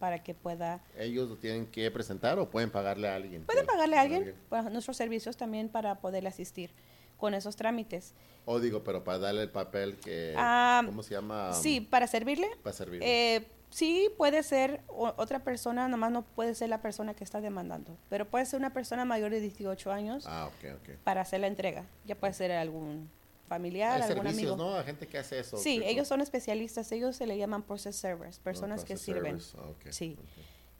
para 0.00 0.22
que 0.22 0.34
pueda... 0.34 0.80
¿Ellos 0.98 1.28
lo 1.28 1.36
tienen 1.36 1.66
que 1.66 1.90
presentar 1.90 2.38
o 2.38 2.50
pueden 2.50 2.70
pagarle 2.70 3.08
a 3.08 3.14
alguien? 3.14 3.44
Pueden 3.44 3.66
pagarle 3.66 3.96
a 3.98 4.00
alguien, 4.00 4.34
nuestros 4.72 4.96
servicios 4.96 5.36
también 5.36 5.68
para 5.68 5.96
poderle 5.96 6.30
asistir 6.30 6.70
con 7.18 7.34
esos 7.34 7.54
trámites. 7.54 8.14
O 8.46 8.58
digo, 8.58 8.82
pero 8.82 9.04
para 9.04 9.18
darle 9.18 9.42
el 9.42 9.50
papel 9.50 9.96
que... 9.98 10.34
Ah, 10.36 10.82
¿Cómo 10.86 11.02
se 11.02 11.14
llama? 11.14 11.52
Sí, 11.52 11.82
para 11.82 12.06
servirle. 12.06 12.48
Para 12.62 12.74
servirle. 12.74 13.36
Eh, 13.36 13.46
sí, 13.68 14.08
puede 14.16 14.42
ser 14.42 14.80
otra 14.88 15.40
persona, 15.40 15.86
nomás 15.86 16.10
no 16.10 16.22
puede 16.22 16.54
ser 16.54 16.70
la 16.70 16.80
persona 16.80 17.12
que 17.12 17.22
está 17.22 17.42
demandando, 17.42 17.96
pero 18.08 18.24
puede 18.24 18.46
ser 18.46 18.58
una 18.58 18.72
persona 18.72 19.04
mayor 19.04 19.30
de 19.30 19.40
18 19.40 19.92
años 19.92 20.24
ah, 20.26 20.50
okay, 20.56 20.72
okay. 20.72 20.96
para 21.04 21.20
hacer 21.20 21.40
la 21.40 21.46
entrega. 21.46 21.84
Ya 22.06 22.14
puede 22.14 22.32
ser 22.32 22.52
algún 22.52 23.10
familiar, 23.50 24.00
algún 24.00 24.28
amigo. 24.28 24.56
¿no? 24.56 24.76
A 24.76 24.84
gente 24.84 25.08
que 25.08 25.18
hace 25.18 25.40
eso. 25.40 25.56
Sí, 25.56 25.82
ellos 25.84 26.06
son 26.06 26.20
especialistas, 26.20 26.92
ellos 26.92 27.16
se 27.16 27.26
le 27.26 27.36
llaman 27.36 27.64
process 27.64 27.96
servers, 27.96 28.38
personas 28.38 28.84
que 28.84 28.96
sirven. 28.96 29.38
Ah, 29.58 29.90
sí. 29.90 30.16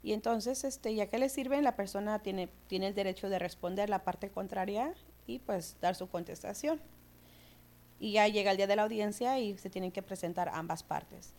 Y 0.05 0.12
entonces, 0.12 0.62
este, 0.62 0.95
ya 0.95 1.09
que 1.09 1.19
le 1.19 1.29
sirven, 1.29 1.65
la 1.65 1.75
persona 1.75 2.21
tiene, 2.21 2.49
tiene 2.69 2.87
el 2.87 2.95
derecho 2.95 3.29
de 3.29 3.41
responder 3.41 3.91
la 3.91 4.05
parte 4.05 4.31
contraria 4.31 4.95
y 5.27 5.41
pues 5.41 5.79
dar 5.81 5.97
su 5.97 6.09
contestación. 6.09 6.81
Y 7.99 8.12
ya 8.12 8.29
llega 8.29 8.53
el 8.53 8.57
día 8.57 8.69
de 8.69 8.77
la 8.77 8.85
audiencia 8.85 9.37
y 9.41 9.59
se 9.59 9.69
tienen 9.69 9.91
que 9.91 10.03
presentar 10.03 10.49
ambas 10.50 10.85
partes. 10.85 11.35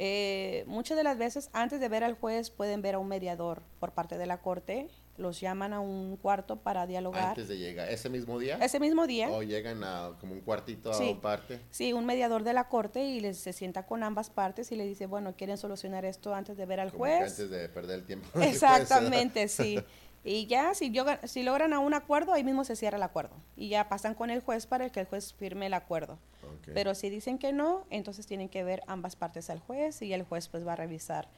Eh, 0.00 0.62
muchas 0.68 0.96
de 0.96 1.02
las 1.02 1.18
veces, 1.18 1.50
antes 1.52 1.80
de 1.80 1.88
ver 1.88 2.04
al 2.04 2.14
juez, 2.14 2.50
pueden 2.50 2.82
ver 2.82 2.94
a 2.94 2.98
un 3.00 3.08
mediador 3.08 3.62
por 3.80 3.90
parte 3.92 4.16
de 4.16 4.26
la 4.26 4.40
corte. 4.40 4.88
Los 5.16 5.40
llaman 5.40 5.72
a 5.72 5.80
un 5.80 6.16
cuarto 6.16 6.60
para 6.60 6.86
dialogar. 6.86 7.30
Antes 7.30 7.48
de 7.48 7.58
llegar, 7.58 7.90
¿ese 7.90 8.08
mismo 8.08 8.38
día? 8.38 8.56
Ese 8.62 8.78
mismo 8.78 9.08
día. 9.08 9.28
¿O 9.28 9.42
llegan 9.42 9.82
a 9.82 10.12
como 10.20 10.34
un 10.34 10.40
cuartito 10.40 10.94
Sí. 10.94 11.16
a 11.18 11.20
parte? 11.20 11.58
Sí, 11.72 11.92
un 11.92 12.06
mediador 12.06 12.44
de 12.44 12.52
la 12.52 12.68
corte 12.68 13.02
y 13.04 13.18
les, 13.18 13.38
se 13.38 13.52
sienta 13.52 13.84
con 13.86 14.04
ambas 14.04 14.30
partes 14.30 14.70
y 14.70 14.76
le 14.76 14.86
dice, 14.86 15.06
bueno, 15.06 15.34
¿quieren 15.36 15.58
solucionar 15.58 16.04
esto 16.04 16.32
antes 16.32 16.56
de 16.56 16.64
ver 16.66 16.78
al 16.78 16.92
Como 16.92 17.02
que 17.04 17.10
juez? 17.18 17.30
antes 17.32 17.50
de 17.50 17.68
perder 17.68 17.98
el 17.98 18.06
tiempo. 18.06 18.28
Exactamente, 18.40 19.48
sí. 19.48 19.80
Y 20.28 20.46
ya, 20.46 20.74
si, 20.74 20.90
yoga- 20.90 21.20
si 21.26 21.42
logran 21.42 21.72
a 21.72 21.78
un 21.78 21.94
acuerdo, 21.94 22.32
ahí 22.32 22.44
mismo 22.44 22.64
se 22.64 22.76
cierra 22.76 22.96
el 22.96 23.02
acuerdo. 23.02 23.34
Y 23.56 23.68
ya 23.70 23.88
pasan 23.88 24.14
con 24.14 24.30
el 24.30 24.40
juez 24.40 24.66
para 24.66 24.90
que 24.90 25.00
el 25.00 25.06
juez 25.06 25.32
firme 25.32 25.66
el 25.66 25.74
acuerdo. 25.74 26.18
Ok. 26.42 26.68
Pero 26.74 26.94
si 26.94 27.08
dicen 27.08 27.38
que 27.38 27.52
no, 27.52 27.86
entonces 27.90 28.26
tienen 28.26 28.48
que 28.48 28.62
ver 28.64 28.82
ambas 28.86 29.16
partes 29.16 29.48
al 29.50 29.58
juez 29.60 30.02
y 30.02 30.12
el 30.12 30.22
juez 30.24 30.48
pues 30.48 30.66
va 30.66 30.74
a 30.74 30.76
revisar 30.76 31.28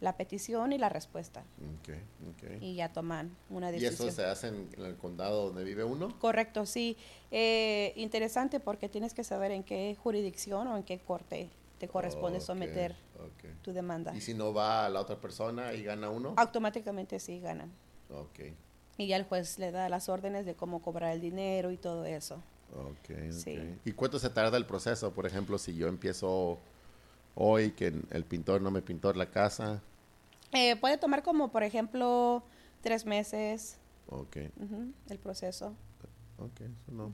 la 0.00 0.16
petición 0.16 0.72
y 0.72 0.78
la 0.78 0.88
respuesta. 0.90 1.42
Y 2.60 2.74
ya 2.76 2.92
toman 2.92 3.34
una 3.50 3.70
¿Y 3.70 3.72
decisión. 3.80 4.08
eso 4.08 4.16
se 4.16 4.24
hace 4.26 4.48
en, 4.48 4.68
en 4.76 4.84
el 4.84 4.96
condado 4.96 5.46
donde 5.46 5.64
vive 5.64 5.84
uno? 5.84 6.16
Correcto, 6.18 6.66
sí. 6.66 6.96
Eh, 7.30 7.92
interesante 7.96 8.60
porque 8.60 8.88
tienes 8.88 9.14
que 9.14 9.24
saber 9.24 9.50
en 9.52 9.64
qué 9.64 9.96
jurisdicción 10.02 10.68
o 10.68 10.76
en 10.76 10.82
qué 10.82 10.98
corte 10.98 11.48
te 11.78 11.88
corresponde 11.88 12.40
someter 12.40 12.94
tu 13.62 13.72
demanda. 13.72 14.14
¿Y 14.14 14.20
si 14.20 14.34
no 14.34 14.52
va 14.54 14.86
a 14.86 14.88
la 14.88 15.00
otra 15.00 15.16
persona 15.20 15.72
y 15.74 15.82
gana 15.82 16.10
uno? 16.10 16.34
Automáticamente 16.36 17.18
sí 17.18 17.40
ganan. 17.40 17.72
Ok, 18.10 18.40
Y 18.98 19.06
ya 19.08 19.16
el 19.16 19.24
juez 19.24 19.58
le 19.58 19.70
da 19.72 19.88
las 19.88 20.08
órdenes 20.08 20.46
de 20.46 20.54
cómo 20.54 20.80
cobrar 20.80 21.12
el 21.12 21.20
dinero 21.20 21.70
y 21.70 21.76
todo 21.76 22.04
eso. 22.04 22.36
ok, 22.72 23.10
ok. 23.10 23.32
Sí. 23.32 23.58
¿Y 23.84 23.92
cuánto 23.92 24.18
se 24.18 24.30
tarda 24.30 24.56
el 24.56 24.66
proceso? 24.66 25.12
Por 25.12 25.26
ejemplo, 25.26 25.58
si 25.58 25.74
yo 25.76 25.88
empiezo 25.88 26.58
hoy 27.34 27.72
que 27.72 27.86
el 28.10 28.24
pintor 28.24 28.62
no 28.62 28.70
me 28.70 28.82
pintó 28.82 29.12
la 29.12 29.26
casa. 29.30 29.82
Eh, 30.52 30.76
puede 30.76 30.96
tomar 30.98 31.22
como, 31.22 31.50
por 31.50 31.62
ejemplo, 31.62 32.42
tres 32.80 33.04
meses 33.04 33.76
Ok, 34.08 34.36
el 34.36 35.18
proceso. 35.18 35.74
ok. 36.38 36.60
Eso 36.60 36.92
no, 36.92 37.12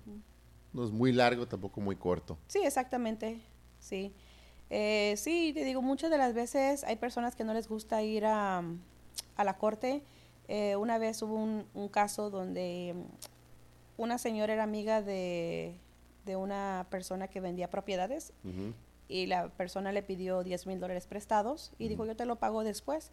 no 0.73 0.85
es 0.85 0.91
muy 0.91 1.13
largo, 1.13 1.49
tampoco 1.49 1.81
muy 1.81 1.97
corto. 1.97 2.37
Sí, 2.49 2.61
exactamente, 2.65 3.41
sí. 3.81 4.13
Eh, 4.71 5.15
sí, 5.17 5.53
te 5.55 5.65
digo, 5.65 5.83
muchas 5.83 6.11
de 6.11 6.19
las 6.19 6.35
veces 6.35 6.85
hay 6.85 6.97
personas 6.97 7.35
que 7.35 7.45
no 7.45 7.53
les 7.55 7.69
gusta 7.69 8.03
ir 8.03 8.25
a, 8.27 8.63
a 9.37 9.45
la 9.45 9.57
corte. 9.59 10.03
Eh, 10.54 10.76
una 10.76 10.99
vez 10.99 11.23
hubo 11.23 11.35
un, 11.35 11.64
un 11.73 11.88
caso 11.88 12.28
donde 12.28 12.94
mm, 12.94 14.02
una 14.02 14.18
señora 14.18 14.52
era 14.52 14.62
amiga 14.62 15.00
de, 15.00 15.75
de 16.26 16.37
una 16.37 16.87
persona 16.90 17.26
que 17.26 17.40
vendía 17.40 17.71
propiedades 17.71 18.35
y 19.09 19.25
la 19.28 19.49
persona 19.49 19.92
le 19.92 20.02
pidió 20.02 20.42
10 20.42 20.66
mil 20.66 20.78
dólares 20.78 21.06
prestados 21.06 21.73
y 21.78 21.88
dijo 21.88 22.04
yo 22.04 22.16
te 22.16 22.26
lo 22.26 22.37
pago 22.37 22.64
después. 22.64 23.12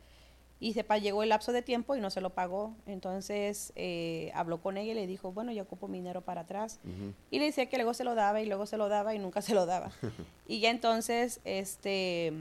Y 0.60 0.74
llegó 0.74 1.24
el 1.24 1.30
lapso 1.30 1.54
de 1.54 1.62
tiempo 1.62 1.96
y 1.96 2.02
no 2.02 2.10
se 2.10 2.20
lo 2.20 2.32
pagó. 2.32 2.76
Entonces 2.86 3.72
eh, 3.78 4.34
habló 4.36 4.62
con 4.62 4.76
ella 4.76 4.92
y 4.92 4.96
le 4.96 5.08
dijo, 5.08 5.32
bueno, 5.32 5.54
yo 5.54 5.64
ocupo 5.64 5.88
mi 5.88 6.00
dinero 6.00 6.20
para 6.20 6.42
atrás. 6.42 6.82
Y 7.32 7.40
le 7.40 7.46
decía 7.46 7.70
que 7.70 7.78
luego 7.78 7.94
se 7.94 8.04
lo 8.04 8.16
daba 8.16 8.42
y 8.42 8.48
luego 8.48 8.66
se 8.66 8.76
lo 8.76 8.90
daba 8.90 9.16
y 9.16 9.20
nunca 9.20 9.42
se 9.42 9.54
lo 9.54 9.66
daba. 9.66 9.92
y 10.46 10.60
ya 10.60 10.72
entonces, 10.72 11.40
este, 11.46 12.34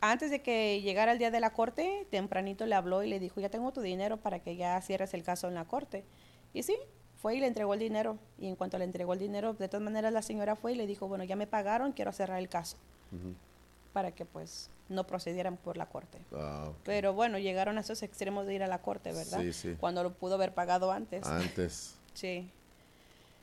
antes 0.00 0.30
de 0.30 0.42
que 0.42 0.80
llegara 0.82 1.12
el 1.12 1.18
día 1.18 1.30
de 1.30 1.40
la 1.40 1.52
corte, 1.52 2.06
tempranito 2.10 2.66
le 2.66 2.74
habló 2.74 3.02
y 3.02 3.08
le 3.08 3.18
dijo, 3.18 3.40
ya 3.40 3.48
tengo 3.48 3.72
tu 3.72 3.80
dinero 3.80 4.18
para 4.18 4.40
que 4.40 4.56
ya 4.56 4.80
cierres 4.80 5.14
el 5.14 5.22
caso 5.22 5.48
en 5.48 5.54
la 5.54 5.64
corte. 5.64 6.04
Y 6.52 6.62
sí, 6.62 6.76
fue 7.16 7.36
y 7.36 7.40
le 7.40 7.46
entregó 7.46 7.74
el 7.74 7.80
dinero. 7.80 8.18
Y 8.38 8.46
en 8.46 8.56
cuanto 8.56 8.78
le 8.78 8.84
entregó 8.84 9.14
el 9.14 9.18
dinero, 9.18 9.54
de 9.54 9.68
todas 9.68 9.82
maneras 9.82 10.12
la 10.12 10.22
señora 10.22 10.56
fue 10.56 10.72
y 10.72 10.76
le 10.76 10.86
dijo, 10.86 11.08
bueno, 11.08 11.24
ya 11.24 11.36
me 11.36 11.46
pagaron, 11.46 11.92
quiero 11.92 12.12
cerrar 12.12 12.38
el 12.38 12.48
caso. 12.48 12.76
Para 13.92 14.12
que 14.12 14.26
pues 14.26 14.68
no 14.88 15.06
procedieran 15.06 15.56
por 15.56 15.76
la 15.76 15.86
corte. 15.86 16.18
Ah. 16.34 16.70
Pero 16.84 17.14
bueno, 17.14 17.38
llegaron 17.38 17.78
a 17.78 17.80
esos 17.80 18.02
extremos 18.02 18.46
de 18.46 18.54
ir 18.54 18.62
a 18.62 18.66
la 18.66 18.82
corte, 18.82 19.12
¿verdad? 19.12 19.40
Sí, 19.40 19.52
sí. 19.52 19.76
Cuando 19.80 20.02
lo 20.02 20.12
pudo 20.12 20.34
haber 20.34 20.52
pagado 20.54 20.92
antes. 20.92 21.26
Antes. 21.26 21.94
Sí, 22.16 22.50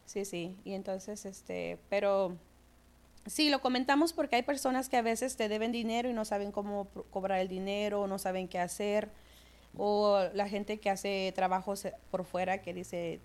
sí, 0.08 0.26
sí. 0.26 0.58
Y 0.66 0.74
entonces, 0.74 1.28
este, 1.28 1.78
pero 1.90 2.36
sí, 3.26 3.50
lo 3.50 3.62
comentamos 3.62 4.14
porque 4.14 4.36
hay 4.38 4.44
personas 4.44 4.90
que 4.90 4.98
a 4.98 5.02
veces 5.02 5.36
te 5.36 5.48
deben 5.50 5.72
dinero 5.72 6.10
y 6.10 6.14
no 6.14 6.26
saben 6.26 6.52
cómo 6.52 6.88
cobrar 7.12 7.40
el 7.40 7.48
dinero, 7.48 8.08
no 8.08 8.20
saben 8.20 8.48
qué 8.48 8.60
hacer. 8.60 9.10
O 9.76 10.20
la 10.34 10.48
gente 10.48 10.80
que 10.80 10.90
hace 10.90 11.32
trabajos 11.36 11.86
eh, 11.86 11.94
por 12.12 12.26
fuera 12.26 12.62
que 12.62 12.74
dice, 12.74 13.20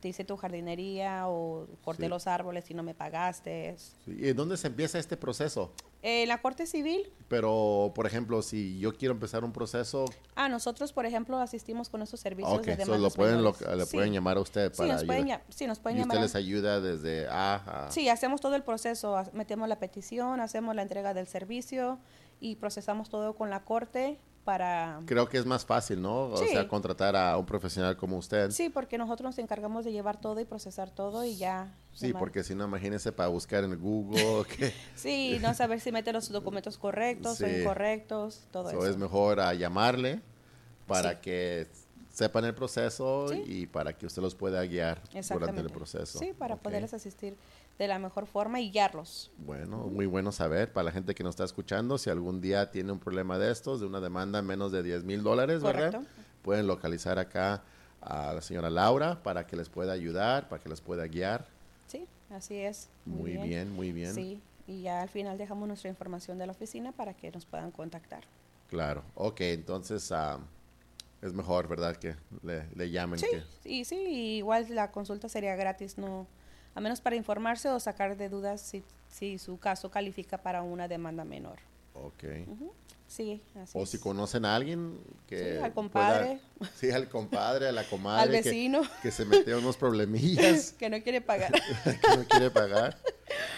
te 0.00 0.08
hice 0.08 0.24
tu 0.24 0.36
jardinería 0.36 1.28
o 1.28 1.66
corté 1.84 2.04
Sí. 2.04 2.08
los 2.08 2.26
árboles 2.26 2.68
y 2.70 2.74
no 2.74 2.82
me 2.82 2.94
pagaste. 2.94 3.76
Sí, 4.04 4.16
¿Y 4.18 4.32
dónde 4.32 4.56
se 4.56 4.66
empieza 4.66 4.98
este 4.98 5.16
proceso? 5.16 5.72
En 6.02 6.28
la 6.28 6.40
corte 6.40 6.66
civil, 6.66 7.10
Pero, 7.26 7.92
por 7.94 8.06
ejemplo, 8.06 8.40
si 8.40 8.78
yo 8.78 8.94
quiero 8.96 9.12
empezar 9.12 9.44
un 9.44 9.52
proceso, 9.52 10.04
ah, 10.36 10.48
nosotros, 10.48 10.92
por 10.92 11.04
ejemplo, 11.04 11.38
asistimos 11.38 11.88
con 11.90 12.00
esos 12.00 12.20
servicios 12.20 12.58
ok, 12.58 12.64
de 12.64 12.84
so 12.86 12.96
lo 12.96 13.10
pueden, 13.10 13.42
lo- 13.42 13.54
le 13.76 13.84
Sí. 13.84 13.96
pueden 13.96 14.12
llamar 14.14 14.36
a 14.38 14.40
usted 14.40 14.72
Sí, 14.72 14.78
para 14.78 14.94
nos 14.94 15.04
pueden, 15.04 15.38
sí, 15.50 15.66
nos 15.66 15.78
pueden 15.80 15.98
Y 15.98 16.00
llamar. 16.00 16.16
usted 16.16 16.22
les 16.26 16.34
ayuda 16.36 16.80
desde 16.80 17.26
A 17.28 17.86
a... 17.86 17.90
Sí, 17.90 18.08
hacemos 18.08 18.40
todo 18.40 18.54
el 18.54 18.62
proceso, 18.62 19.20
metemos 19.34 19.68
la 19.68 19.78
petición, 19.78 20.40
hacemos 20.40 20.74
la 20.76 20.82
entrega 20.82 21.12
del 21.14 21.26
servicio 21.26 21.98
y 22.40 22.56
procesamos 22.56 23.10
todo 23.10 23.34
con 23.34 23.50
la 23.50 23.64
corte 23.64 24.18
para... 24.48 25.02
Creo 25.04 25.28
que 25.28 25.36
es 25.36 25.44
más 25.44 25.66
fácil, 25.66 26.00
¿no? 26.00 26.30
O 26.30 26.38
Sí. 26.38 26.48
sea, 26.48 26.66
contratar 26.66 27.14
a 27.14 27.36
un 27.36 27.44
profesional 27.44 27.98
como 27.98 28.16
usted. 28.16 28.50
Sí, 28.50 28.70
porque 28.70 28.96
nosotros 28.96 29.26
nos 29.26 29.38
encargamos 29.38 29.84
de 29.84 29.92
llevar 29.92 30.18
todo 30.22 30.40
y 30.40 30.46
procesar 30.46 30.88
todo 30.90 31.22
y 31.22 31.36
ya. 31.36 31.74
Sí, 31.92 32.06
llamar. 32.06 32.20
porque 32.20 32.42
si 32.42 32.54
no, 32.54 32.64
imagínese 32.64 33.12
para 33.12 33.28
buscar 33.28 33.62
en 33.64 33.78
Google, 33.78 34.46
que 34.56 34.72
Sí, 34.94 35.36
no 35.42 35.52
saber 35.52 35.80
si 35.80 35.92
mete 35.92 36.14
los 36.14 36.30
documentos 36.32 36.78
correctos 36.78 37.38
o 37.42 37.46
Sí. 37.46 37.60
incorrectos, 37.60 38.44
todo 38.50 38.70
so 38.70 38.78
eso. 38.78 38.86
es 38.86 38.96
mejor 38.96 39.38
a 39.38 39.52
llamarle 39.52 40.22
para 40.86 41.10
Sí. 41.10 41.16
que 41.20 41.66
sepan 42.10 42.46
el 42.46 42.54
proceso 42.54 43.34
y 43.34 43.66
para 43.66 43.92
que 43.92 44.06
usted 44.06 44.22
los 44.22 44.34
pueda 44.34 44.64
guiar 44.64 45.02
durante 45.30 45.60
el 45.60 45.68
proceso. 45.68 46.18
Sí, 46.20 46.32
para 46.32 46.54
Ok. 46.54 46.62
poderles 46.62 46.94
asistir 46.94 47.36
de 47.78 47.88
la 47.88 47.98
mejor 47.98 48.26
forma 48.26 48.60
y 48.60 48.70
guiarlos. 48.70 49.30
Bueno, 49.38 49.78
muy 49.86 50.06
bueno 50.06 50.32
saber 50.32 50.72
para 50.72 50.84
la 50.86 50.92
gente 50.92 51.14
que 51.14 51.22
nos 51.22 51.30
está 51.32 51.44
escuchando, 51.44 51.96
si 51.96 52.10
algún 52.10 52.40
día 52.40 52.70
tiene 52.70 52.90
un 52.92 52.98
problema 52.98 53.38
de 53.38 53.52
estos, 53.52 53.80
de 53.80 53.86
una 53.86 54.00
demanda 54.00 54.42
menos 54.42 54.72
de 54.72 54.82
10 54.82 55.04
mil 55.04 55.22
dólares, 55.22 55.62
¿verdad? 55.62 56.02
Pueden 56.42 56.66
localizar 56.66 57.18
acá 57.18 57.62
a 58.00 58.32
la 58.32 58.40
señora 58.42 58.68
Laura 58.70 59.22
para 59.22 59.46
que 59.46 59.56
les 59.56 59.68
pueda 59.68 59.92
ayudar, 59.92 60.48
para 60.48 60.60
que 60.62 60.68
les 60.68 60.80
pueda 60.80 61.06
guiar. 61.06 61.46
Sí, 61.86 62.06
así 62.30 62.56
es. 62.56 62.88
Muy 63.04 63.36
bien, 63.36 63.70
muy 63.72 63.92
bien. 63.92 64.12
Sí, 64.12 64.40
y 64.66 64.82
ya 64.82 65.02
al 65.02 65.08
final 65.08 65.38
dejamos 65.38 65.68
nuestra 65.68 65.88
información 65.88 66.36
de 66.38 66.46
la 66.46 66.52
oficina 66.52 66.90
para 66.92 67.14
que 67.14 67.30
nos 67.30 67.44
puedan 67.46 67.70
contactar. 67.70 68.24
Claro. 68.70 69.02
Ok, 69.14 69.40
entonces 69.42 70.10
ah, 70.12 70.38
es 71.22 71.32
mejor, 71.32 71.68
¿verdad? 71.68 71.96
Que 71.96 72.16
le, 72.42 72.66
le 72.74 72.90
llamen. 72.90 73.18
Sí, 73.20 73.26
que- 73.30 73.68
y 73.70 73.84
sí, 73.84 73.96
igual 74.36 74.66
la 74.70 74.90
consulta 74.90 75.28
sería 75.28 75.54
gratis, 75.56 75.96
no, 75.96 76.26
a 76.78 76.80
menos 76.80 77.00
para 77.00 77.16
informarse 77.16 77.68
o 77.68 77.80
sacar 77.80 78.16
de 78.16 78.28
dudas 78.28 78.60
si, 78.60 78.84
si 79.08 79.36
su 79.38 79.58
caso 79.58 79.90
califica 79.90 80.38
para 80.38 80.62
una 80.62 80.86
demanda 80.86 81.24
menor. 81.24 81.58
Ok. 81.94 82.22
Sí, 83.08 83.42
así 83.60 83.76
O 83.76 83.82
es. 83.82 83.90
si 83.90 83.98
conocen 83.98 84.44
a 84.44 84.54
alguien 84.54 84.96
que... 85.26 85.54
Sí, 85.56 85.64
al 85.64 85.72
compadre. 85.72 86.40
pueda- 86.58 86.72
sí, 86.76 86.90
al 86.92 87.08
compadre, 87.08 87.66
a 87.68 87.72
la 87.72 87.82
comadre. 87.84 88.22
Al 88.22 88.28
que- 88.44 88.50
vecino 88.50 88.82
Que, 89.02 89.10
se 89.10 89.24
metió 89.24 89.54
en 89.58 89.64
unos 89.64 89.76
problemillas 89.76 90.72
que 90.78 90.88
no 90.88 91.02
quiere 91.02 91.20
pagar. 91.20 91.50
que 91.84 92.16
no 92.16 92.24
quiere 92.28 92.50
pagar. 92.52 92.96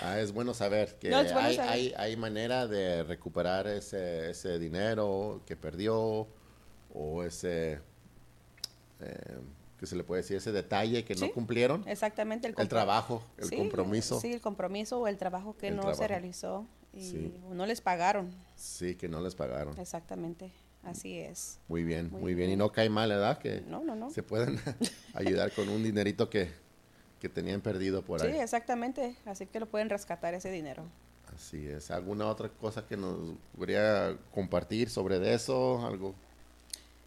Ah, 0.03 0.19
es 0.19 0.33
bueno 0.33 0.55
saber 0.55 0.97
que 0.99 1.11
No, 1.11 1.21
es 1.21 1.33
bueno 1.35 1.49
hay, 1.49 1.57
saber. 1.57 1.71
hay, 1.73 1.95
hay 1.99 2.17
manera 2.17 2.67
de 2.67 3.03
recuperar 3.03 3.67
ese, 3.67 4.31
ese 4.31 4.59
dinero 4.59 5.43
que 5.45 5.57
perdió 5.57 6.27
o 6.95 7.23
ese... 7.25 7.81
eh, 9.01 9.39
¿Qué 9.81 9.87
se 9.87 9.97
le 9.97 10.05
puede 10.05 10.21
decir? 10.21 10.37
Ese 10.37 10.53
detalle 10.53 11.05
que 11.07 11.15
no 11.15 11.25
Sí, 11.27 11.33
cumplieron. 11.33 11.83
Exactamente. 11.89 12.47
El 12.47 12.55
compro- 12.55 12.69
trabajo, 12.69 13.23
el 13.39 13.49
Sí, 13.49 13.57
compromiso. 13.57 14.21
Sí, 14.21 14.31
el 14.31 14.43
compromiso 14.43 15.01
o 15.01 15.09
el 15.09 15.17
trabajo 15.17 15.57
que 15.57 15.69
El 15.69 15.77
no 15.77 15.81
trabajo. 15.81 16.03
se 16.03 16.07
realizó 16.09 16.67
y 16.93 17.01
Sí. 17.03 17.35
no 17.51 17.65
les 17.65 17.81
pagaron. 17.81 18.31
Sí, 18.57 18.95
que 18.95 19.09
no 19.09 19.23
les 19.23 19.35
pagaron. 19.35 19.79
Exactamente, 19.81 20.53
así 20.83 21.19
es. 21.19 21.59
Muy 21.67 21.83
bien, 21.83 22.11
Muy 22.11 22.21
muy, 22.21 22.35
bien. 22.35 22.49
Y 22.49 22.53
bien. 22.53 22.59
no 22.59 22.71
cae 22.73 22.91
mal, 22.91 23.09
¿verdad? 23.09 23.39
Que 23.39 23.63
No, 23.63 23.83
no, 23.83 23.97
no. 23.97 24.11
se 24.11 24.23
pueden 24.23 24.61
ayudar 25.15 25.51
con 25.53 25.67
un 25.71 25.83
dinerito 25.83 26.29
que, 26.29 26.51
que 27.19 27.31
tenían 27.31 27.63
perdido 27.63 28.03
por 28.03 28.21
Sí, 28.21 28.27
ahí. 28.27 28.39
exactamente. 28.39 29.17
Así 29.25 29.47
que 29.47 29.61
lo 29.61 29.67
pueden 29.67 29.89
rescatar 29.89 30.35
ese 30.35 30.51
dinero. 30.51 30.85
Así 31.35 31.67
es. 31.69 31.91
¿Alguna 31.91 32.27
otra 32.27 32.51
cosa 32.51 32.87
que 32.87 32.99
nos 32.99 33.17
podría 33.57 34.15
compartir 34.35 34.91
sobre 34.91 35.19
de 35.21 35.33
eso? 35.33 35.87
Algo. 35.87 36.15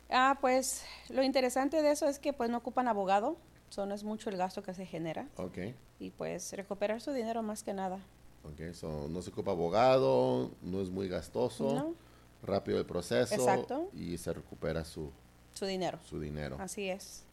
Ah, 0.10 0.38
pues 0.42 0.84
lo 1.10 1.24
interesante 1.24 1.82
de 1.82 1.92
eso 1.92 2.08
es 2.08 2.20
que 2.20 2.34
pues 2.34 2.50
no 2.50 2.58
ocupan 2.58 2.88
abogado, 2.88 3.38
so, 3.70 3.86
no 3.86 3.96
es 3.96 4.04
mucho 4.04 4.30
el 4.30 4.38
gasto 4.38 4.62
que 4.64 4.74
se 4.74 4.86
genera 4.86 5.28
Ok. 5.38 5.58
y 6.00 6.12
pues 6.12 6.54
recuperar 6.54 7.02
su 7.02 7.12
dinero 7.12 7.42
más 7.44 7.64
que 7.64 7.74
nada. 7.74 8.00
Ok, 8.44 8.74
so, 8.74 9.08
no 9.10 9.22
se 9.22 9.30
ocupa 9.30 9.52
abogado, 9.52 10.52
no 10.62 10.82
es 10.82 10.90
muy 10.90 11.08
gastoso, 11.08 11.74
¿no? 11.74 11.96
rápido 12.44 12.78
el 12.78 12.86
proceso 12.86 13.34
Exacto. 13.36 13.90
y 13.94 14.18
se 14.18 14.34
recupera 14.34 14.84
su, 14.84 15.12
Su 15.54 15.66
dinero. 15.66 15.98
su 16.04 16.20
dinero. 16.20 16.58
Así 16.60 16.90
es. 16.90 17.24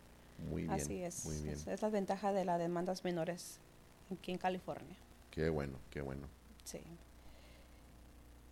Muy 0.49 0.62
bien. 0.62 0.73
Así 0.75 1.03
es. 1.03 1.27
Muy 1.27 1.37
bien. 1.43 1.59
Es 1.67 1.83
la 1.83 1.89
ventaja 1.91 2.33
de 2.33 2.45
las 2.45 2.59
demandas 2.61 3.03
menores 3.05 3.59
aquí 4.12 4.31
en 4.33 4.39
California. 4.39 4.97
Qué 5.33 5.49
bueno, 5.50 5.79
qué 5.91 6.00
bueno. 6.00 6.29
Sí. 6.65 6.81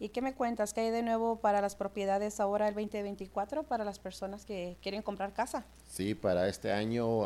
¿Y 0.01 0.11
qué 0.11 0.23
me 0.23 0.35
cuentas? 0.35 0.73
¿Qué 0.73 0.83
hay 0.83 0.91
de 0.91 1.03
nuevo 1.03 1.41
para 1.41 1.61
las 1.61 1.75
propiedades 1.75 2.39
ahora 2.39 2.69
el 2.69 2.75
2024 2.75 3.65
para 3.65 3.85
las 3.85 3.99
personas 3.99 4.45
que 4.45 4.77
quieren 4.81 5.03
comprar 5.03 5.33
casa? 5.33 5.67
Sí, 5.89 6.15
para 6.15 6.49
este 6.49 6.71
año 6.71 7.23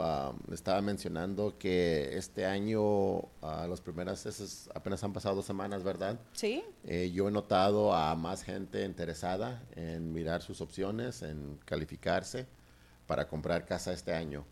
estaba 0.50 0.80
mencionando 0.80 1.58
que 1.58 2.16
este 2.16 2.46
año 2.46 3.28
a 3.42 3.66
los 3.68 3.82
primeras 3.82 4.24
veces 4.24 4.70
apenas 4.74 5.04
han 5.04 5.12
pasado 5.12 5.34
dos 5.36 5.44
semanas, 5.44 5.82
¿verdad? 5.82 6.18
Sí. 6.32 6.64
Eh, 6.84 7.10
yo 7.12 7.28
he 7.28 7.30
notado 7.30 7.92
a 7.92 8.14
más 8.16 8.42
gente 8.42 8.84
interesada 8.84 9.62
en 9.76 10.10
mirar 10.12 10.40
sus 10.40 10.62
opciones, 10.62 11.20
en 11.20 11.58
calificarse 11.66 12.46
para 13.06 13.28
comprar 13.28 13.66
casa 13.66 13.92
este 13.92 14.14
año. 14.14 14.46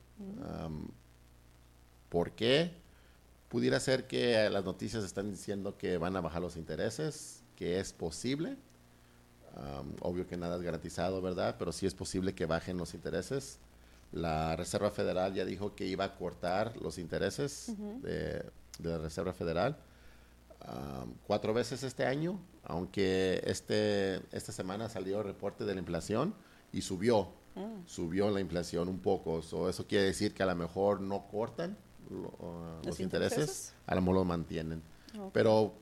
Am, 0.46 0.90
¿Por 2.10 2.32
qué? 2.32 2.72
Pudiera 3.48 3.80
ser 3.80 4.06
que 4.06 4.50
las 4.50 4.64
noticias 4.64 5.04
están 5.04 5.30
diciendo 5.30 5.78
que 5.78 5.96
van 5.96 6.16
a 6.16 6.20
bajar 6.20 6.42
los 6.42 6.56
intereses, 6.56 7.42
que 7.60 7.78
es 7.78 7.92
posible. 7.92 8.56
Obvio 10.00 10.26
que 10.26 10.36
nada 10.38 10.56
es 10.56 10.62
garantizado, 10.62 11.20
¿verdad? 11.20 11.56
Pero 11.58 11.72
sí 11.72 11.84
es 11.84 11.92
posible 11.94 12.34
que 12.34 12.46
bajen 12.46 12.78
los 12.78 12.94
intereses. 12.94 13.58
La 14.12 14.56
Reserva 14.56 14.90
Federal 14.90 15.34
ya 15.34 15.44
dijo 15.44 15.74
que 15.74 15.86
iba 15.86 16.04
a 16.04 16.16
cortar 16.16 16.76
los 16.78 16.96
intereses 16.96 17.74
de, 18.02 18.42
de 18.78 18.88
la 18.88 18.96
Reserva 18.98 19.32
Federal 19.34 19.76
cuatro 21.26 21.52
veces 21.54 21.82
este 21.82 22.04
año, 22.06 22.38
aunque 22.64 23.42
este, 23.44 24.16
esta 24.32 24.52
semana 24.52 24.88
salió 24.88 25.18
el 25.18 25.24
reporte 25.24 25.64
de 25.64 25.74
la 25.74 25.80
inflación 25.80 26.34
y 26.72 26.80
subió, 26.82 27.28
subió 27.86 28.30
la 28.30 28.40
inflación 28.40 28.88
un 28.88 28.98
poco. 29.00 29.42
So, 29.42 29.68
eso 29.68 29.86
quiere 29.86 30.04
decir 30.06 30.32
que 30.34 30.42
a 30.42 30.46
lo 30.46 30.54
mejor 30.56 31.00
no 31.00 31.26
cortan 31.30 31.76
lo- 32.10 32.28
uh, 32.46 32.76
los, 32.78 32.86
¿Los 32.86 33.00
intereses, 33.00 33.38
intereses? 33.38 33.74
a 33.86 33.94
lo 33.94 34.00
mejor 34.02 34.14
lo 34.16 34.24
mantienen. 34.24 34.82
Pero, 35.32 35.74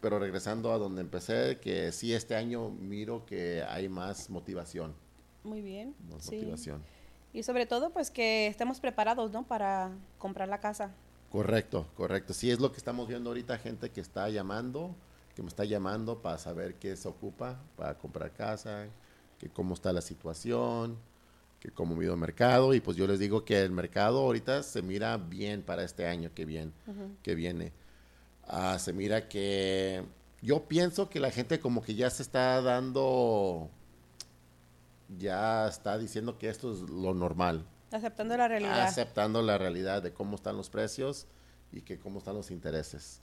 pero 0.00 0.18
regresando 0.18 0.72
a 0.72 0.78
donde 0.78 1.00
empecé, 1.00 1.58
que 1.60 1.92
sí 1.92 2.14
este 2.14 2.34
año 2.34 2.70
miro 2.70 3.24
que 3.26 3.62
hay 3.62 3.88
más 3.88 4.30
motivación, 4.30 4.94
Muy 5.44 5.60
bien. 5.62 5.94
más 6.10 6.24
sí. 6.24 6.36
motivación. 6.36 6.82
Y 7.32 7.42
sobre 7.44 7.66
todo, 7.66 7.90
pues 7.90 8.10
que 8.10 8.48
estemos 8.48 8.80
preparados, 8.80 9.30
¿no? 9.30 9.46
Para 9.46 9.92
comprar 10.18 10.48
la 10.48 10.58
casa. 10.58 10.92
Correcto, 11.30 11.86
correcto. 11.96 12.32
Sí, 12.34 12.50
es 12.50 12.58
lo 12.58 12.72
que 12.72 12.78
estamos 12.78 13.06
viendo 13.06 13.30
ahorita, 13.30 13.56
gente 13.58 13.90
que 13.90 14.00
está 14.00 14.28
llamando, 14.30 14.96
que 15.36 15.42
me 15.42 15.48
está 15.48 15.64
llamando 15.64 16.20
para 16.20 16.38
saber 16.38 16.74
qué 16.74 16.96
se 16.96 17.06
ocupa 17.06 17.60
para 17.76 17.96
comprar 17.96 18.32
casa, 18.32 18.88
que 19.38 19.48
cómo 19.48 19.74
está 19.74 19.92
la 19.92 20.00
situación, 20.00 20.98
que 21.60 21.70
cómo 21.70 22.00
ha 22.00 22.02
ido 22.04 22.14
el 22.14 22.20
mercado. 22.20 22.74
Y 22.74 22.80
pues 22.80 22.96
yo 22.96 23.06
les 23.06 23.20
digo 23.20 23.44
que 23.44 23.62
el 23.62 23.70
mercado 23.70 24.18
ahorita 24.18 24.64
se 24.64 24.82
mira 24.82 25.16
bien 25.18 25.62
para 25.62 25.84
este 25.84 26.06
año 26.06 26.30
que 26.34 26.44
viene. 26.44 26.72
Que 27.22 27.36
viene. 27.36 27.72
Ah, 28.52 28.78
se 28.80 28.92
mira 28.92 29.28
que 29.28 30.02
yo 30.42 30.64
pienso 30.66 31.08
que 31.08 31.20
la 31.20 31.30
gente 31.30 31.60
como 31.60 31.82
que 31.82 31.94
ya 31.94 32.10
se 32.10 32.22
está 32.22 32.60
dando, 32.62 33.70
ya 35.18 35.68
está 35.68 35.98
diciendo 35.98 36.36
que 36.38 36.48
esto 36.48 36.72
es 36.72 36.80
lo 36.80 37.14
normal 37.14 37.64
Aceptando 37.92 38.36
la 38.36 38.48
realidad. 38.48 38.80
aceptando 38.82 39.42
la 39.42 39.56
realidad 39.58 40.02
de 40.02 40.12
cómo 40.12 40.34
están 40.36 40.56
los 40.56 40.68
precios 40.70 41.26
y 41.72 41.82
que 41.82 41.98
cómo 41.98 42.18
están 42.18 42.34
los 42.34 42.50
intereses. 42.50 43.20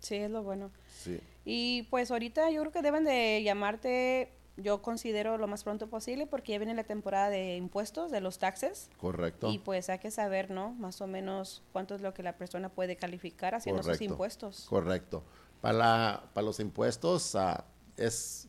Sí, 0.00 0.16
es 0.16 0.30
lo 0.30 0.42
bueno. 0.42 0.70
Sí, 1.02 1.18
Y 1.44 1.84
pues 1.84 2.10
ahorita 2.10 2.50
yo 2.50 2.60
creo 2.60 2.72
que 2.72 2.82
deben 2.82 3.04
de 3.04 3.42
llamarte, 3.42 4.32
yo 4.56 4.80
considero 4.82 5.36
lo 5.38 5.46
más 5.46 5.64
pronto 5.64 5.88
posible, 5.88 6.26
porque 6.26 6.52
ya 6.52 6.58
viene 6.58 6.74
la 6.74 6.84
temporada 6.84 7.28
de 7.30 7.56
impuestos, 7.56 8.10
de 8.10 8.20
los 8.20 8.38
taxes. 8.38 8.88
correcto. 8.98 9.50
Y 9.50 9.58
pues 9.58 9.88
hay 9.90 9.98
que 9.98 10.10
saber, 10.10 10.50
¿no? 10.50 10.70
Más 10.74 11.00
o 11.00 11.06
menos 11.06 11.62
cuánto 11.72 11.94
es 11.94 12.00
lo 12.00 12.14
que 12.14 12.22
la 12.22 12.36
persona 12.38 12.68
puede 12.70 12.96
calificar 12.96 13.54
haciendo 13.54 13.82
sus 13.82 13.92
Correcto. 13.92 14.04
impuestos. 14.04 14.66
Correcto. 14.68 15.22
Para, 15.60 15.74
la- 15.78 16.30
para 16.32 16.44
los 16.46 16.58
impuestos, 16.60 17.34
ah, 17.36 17.64
es 17.96 18.48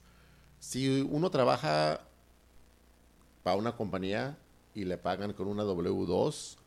si 0.59 1.01
uno 1.01 1.29
trabaja 1.29 2.01
para 3.43 3.55
una 3.57 3.75
compañía 3.75 4.37
y 4.73 4.85
le 4.85 4.97
pagan 4.97 5.33
con 5.33 5.47
una 5.47 5.63
W2, 5.63 6.57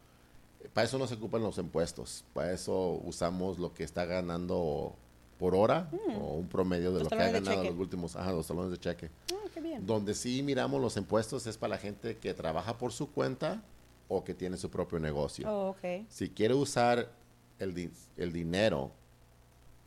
para 0.75 0.87
eso 0.87 0.99
no 0.99 1.07
se 1.07 1.15
ocupan 1.15 1.43
los 1.43 1.59
impuestos. 1.59 2.25
Para 2.35 2.53
eso 2.53 3.01
usamos 3.05 3.59
lo 3.59 3.73
que 3.73 3.85
está 3.85 4.05
ganando 4.05 4.97
por 5.41 5.55
hora 5.55 5.89
o 6.21 6.35
un 6.35 6.47
promedio 6.49 6.93
de 6.93 6.99
Mm. 7.01 7.03
Los 7.03 7.11
lo 7.11 7.17
que 7.17 7.23
ha 7.25 7.33
ganado 7.33 7.65
los 7.65 7.79
últimos, 7.79 8.15
ajá, 8.15 8.31
los 8.31 8.47
talones 8.47 8.71
de 8.71 8.79
cheque. 8.79 9.11
Ah, 9.33 9.49
qué 9.55 9.61
bien. 9.63 9.87
Donde 9.87 10.15
sí 10.15 10.43
miramos 10.43 10.81
los 10.83 10.97
impuestos 10.99 11.47
es 11.47 11.57
para 11.57 11.71
la 11.71 11.79
gente 11.79 12.19
que 12.19 12.35
trabaja 12.35 12.77
por 12.77 12.93
su 12.93 13.11
cuenta 13.11 13.63
o 14.07 14.23
que 14.23 14.35
tiene 14.35 14.59
su 14.59 14.71
propio 14.71 14.99
negocio. 15.01 15.49
Oh. 15.51 15.75
Si 16.11 16.29
quiere 16.29 16.53
usar 16.53 17.09
el, 17.59 17.75
di- 17.75 17.91
el 18.19 18.33
dinero 18.35 18.91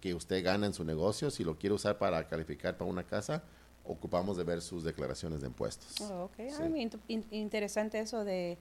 que 0.01 0.15
usted 0.15 0.43
gana 0.43 0.65
en 0.65 0.73
su 0.73 0.83
negocio, 0.83 1.29
si 1.29 1.43
lo 1.43 1.55
quiere 1.57 1.75
usar 1.75 1.99
para 1.99 2.27
calificar 2.27 2.75
para 2.75 2.89
una 2.89 3.03
casa, 3.03 3.43
ocupamos 3.85 4.35
de 4.37 4.43
ver 4.45 4.59
sus 4.61 4.83
declaraciones 4.83 5.41
de 5.41 5.47
impuestos. 5.47 6.01
Oh. 6.01 6.31
Sí. 6.35 6.43
Ah, 6.59 6.67
in- 7.07 7.25
interesante 7.29 7.99
eso 7.99 8.23
de... 8.25 8.57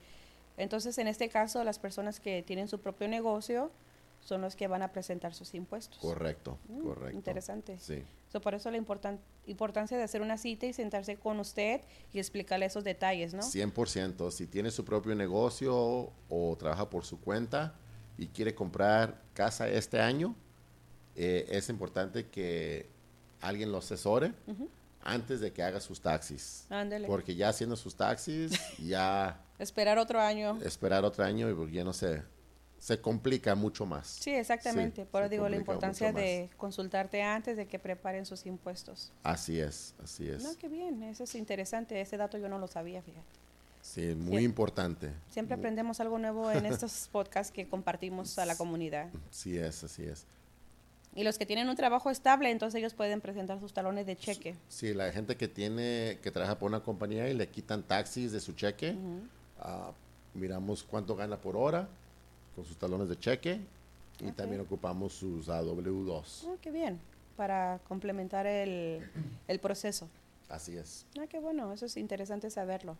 Entonces, 0.58 0.98
en 0.98 1.08
este 1.08 1.30
caso, 1.30 1.64
las 1.64 1.78
personas 1.78 2.20
que 2.20 2.42
tienen 2.42 2.68
su 2.68 2.78
propio 2.78 3.08
negocio 3.08 3.70
son 4.22 4.40
los 4.40 4.54
que 4.56 4.68
van 4.68 4.82
a 4.82 4.92
presentar 4.92 5.34
sus 5.34 5.52
impuestos. 5.54 5.98
Correcto, 5.98 6.58
Mm, 6.68 6.82
correcto. 6.82 7.16
Interesante. 7.16 7.78
Sí, 7.78 8.02
So, 8.28 8.40
por 8.40 8.54
eso 8.54 8.70
la 8.70 8.78
importan- 8.78 9.20
importancia 9.46 9.98
de 9.98 10.04
hacer 10.04 10.22
una 10.22 10.38
cita 10.38 10.64
y 10.66 10.72
sentarse 10.72 11.16
con 11.16 11.38
usted 11.40 11.82
y 12.14 12.18
explicarle 12.18 12.64
esos 12.66 12.82
detalles, 12.84 13.34
¿no? 13.34 13.42
100%. 13.42 14.30
Si 14.30 14.46
tiene 14.46 14.70
su 14.70 14.84
propio 14.84 15.14
negocio 15.14 16.10
o 16.28 16.56
trabaja 16.58 16.88
por 16.88 17.04
su 17.04 17.20
cuenta 17.20 17.74
y 18.16 18.28
quiere 18.28 18.54
comprar 18.54 19.20
casa 19.34 19.68
este 19.68 20.00
año, 20.00 20.34
eh, 21.16 21.46
es 21.50 21.68
importante 21.68 22.28
que 22.28 22.88
alguien 23.40 23.70
lo 23.72 23.78
asesore 23.78 24.32
antes 25.02 25.40
de 25.40 25.52
que 25.52 25.62
haga 25.62 25.80
sus 25.80 26.00
taxis. 26.00 26.64
Ándele. 26.70 27.06
Porque 27.08 27.34
ya 27.34 27.48
haciendo 27.48 27.76
sus 27.76 27.96
taxis, 27.96 28.52
ya 28.78 29.40
Esperar 29.58 29.98
otro 29.98 30.20
año. 30.20 30.58
esperar 30.64 31.04
otro 31.04 31.22
año 31.24 31.50
y 31.50 31.54
pues 31.54 31.70
ya 31.72 31.84
no 31.84 31.92
se, 31.92 32.22
se 32.82 33.00
complica 33.00 33.54
mucho 33.54 33.86
más. 33.86 34.08
Sí, 34.08 34.32
exactamente. 34.32 35.02
Sí, 35.02 35.08
Por 35.08 35.22
eso 35.22 35.30
digo 35.30 35.48
la 35.48 35.54
importancia 35.54 36.12
de 36.12 36.50
consultarte 36.56 37.22
antes 37.22 37.56
de 37.56 37.68
que 37.68 37.78
preparen 37.78 38.26
sus 38.26 38.44
impuestos. 38.44 39.12
Así 39.22 39.60
es, 39.60 39.94
así 40.02 40.28
es. 40.28 40.42
No, 40.42 40.58
qué 40.58 40.66
bien. 40.66 41.00
Eso 41.04 41.22
es 41.22 41.36
interesante. 41.36 42.00
Ese 42.00 42.16
dato 42.16 42.38
yo 42.38 42.48
no 42.48 42.58
lo 42.58 42.66
sabía, 42.66 43.00
fíjate. 43.00 43.24
Sí, 43.82 44.16
muy 44.16 44.42
importante. 44.42 45.12
Siempre 45.30 45.54
aprendemos 45.54 46.00
algo 46.00 46.18
nuevo 46.18 46.50
en 46.50 46.66
estos 46.66 47.08
podcasts 47.12 47.52
que 47.52 47.68
compartimos 47.68 48.36
a 48.40 48.46
la 48.46 48.56
comunidad. 48.56 49.10
Sí 49.30 49.56
es, 49.56 49.84
así 49.84 50.02
es. 50.02 50.26
Y 51.14 51.22
los 51.22 51.38
que 51.38 51.46
tienen 51.46 51.68
un 51.68 51.76
trabajo 51.76 52.10
estable, 52.10 52.50
entonces 52.50 52.80
ellos 52.80 52.94
pueden 52.94 53.20
presentar 53.20 53.60
sus 53.60 53.72
talones 53.72 54.06
de 54.06 54.16
cheque. 54.16 54.56
Sí, 54.66 54.92
la 54.92 55.12
gente 55.12 55.36
que 55.36 55.46
tiene, 55.46 56.18
que 56.20 56.32
trabaja 56.32 56.58
por 56.58 56.68
una 56.68 56.82
compañía 56.82 57.28
y 57.28 57.34
le 57.34 57.48
quitan 57.48 57.84
taxis 57.84 58.32
de 58.32 58.40
su 58.40 58.54
cheque, 58.54 58.96
ah, 59.60 59.92
miramos 60.34 60.82
cuánto 60.82 61.14
gana 61.14 61.40
por 61.40 61.56
hora 61.56 61.88
con 62.54 62.64
sus 62.64 62.76
talones 62.76 63.08
de 63.08 63.18
cheque 63.18 63.60
y 64.20 64.30
también 64.32 64.60
ocupamos 64.60 65.12
sus 65.12 65.48
AW2. 65.48 66.46
Ah, 66.46 66.56
qué 66.60 66.70
bien. 66.70 67.00
Para 67.36 67.80
complementar 67.88 68.46
el, 68.46 69.08
el 69.48 69.58
proceso. 69.58 70.08
Así 70.48 70.76
es. 70.76 71.06
Ah, 71.18 71.26
qué 71.28 71.40
bueno, 71.40 71.72
eso 71.72 71.86
es 71.86 71.96
interesante 71.96 72.50
saberlo. 72.50 72.96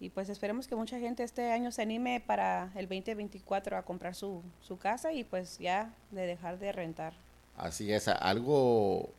Y 0.00 0.08
pues 0.08 0.30
esperemos 0.30 0.66
que 0.66 0.74
mucha 0.74 0.98
gente 0.98 1.22
este 1.22 1.52
año 1.52 1.70
se 1.70 1.82
anime 1.82 2.22
para 2.26 2.72
el 2.74 2.88
2024 2.88 3.76
a 3.76 3.82
comprar 3.82 4.14
su, 4.14 4.42
su 4.62 4.78
casa 4.78 5.12
y 5.12 5.24
pues 5.24 5.58
ya 5.58 5.94
de 6.10 6.22
dejar 6.22 6.58
de 6.58 6.72
rentar. 6.72 7.12
Así 7.56 7.92
es. 7.92 8.08
Algo 8.08 9.10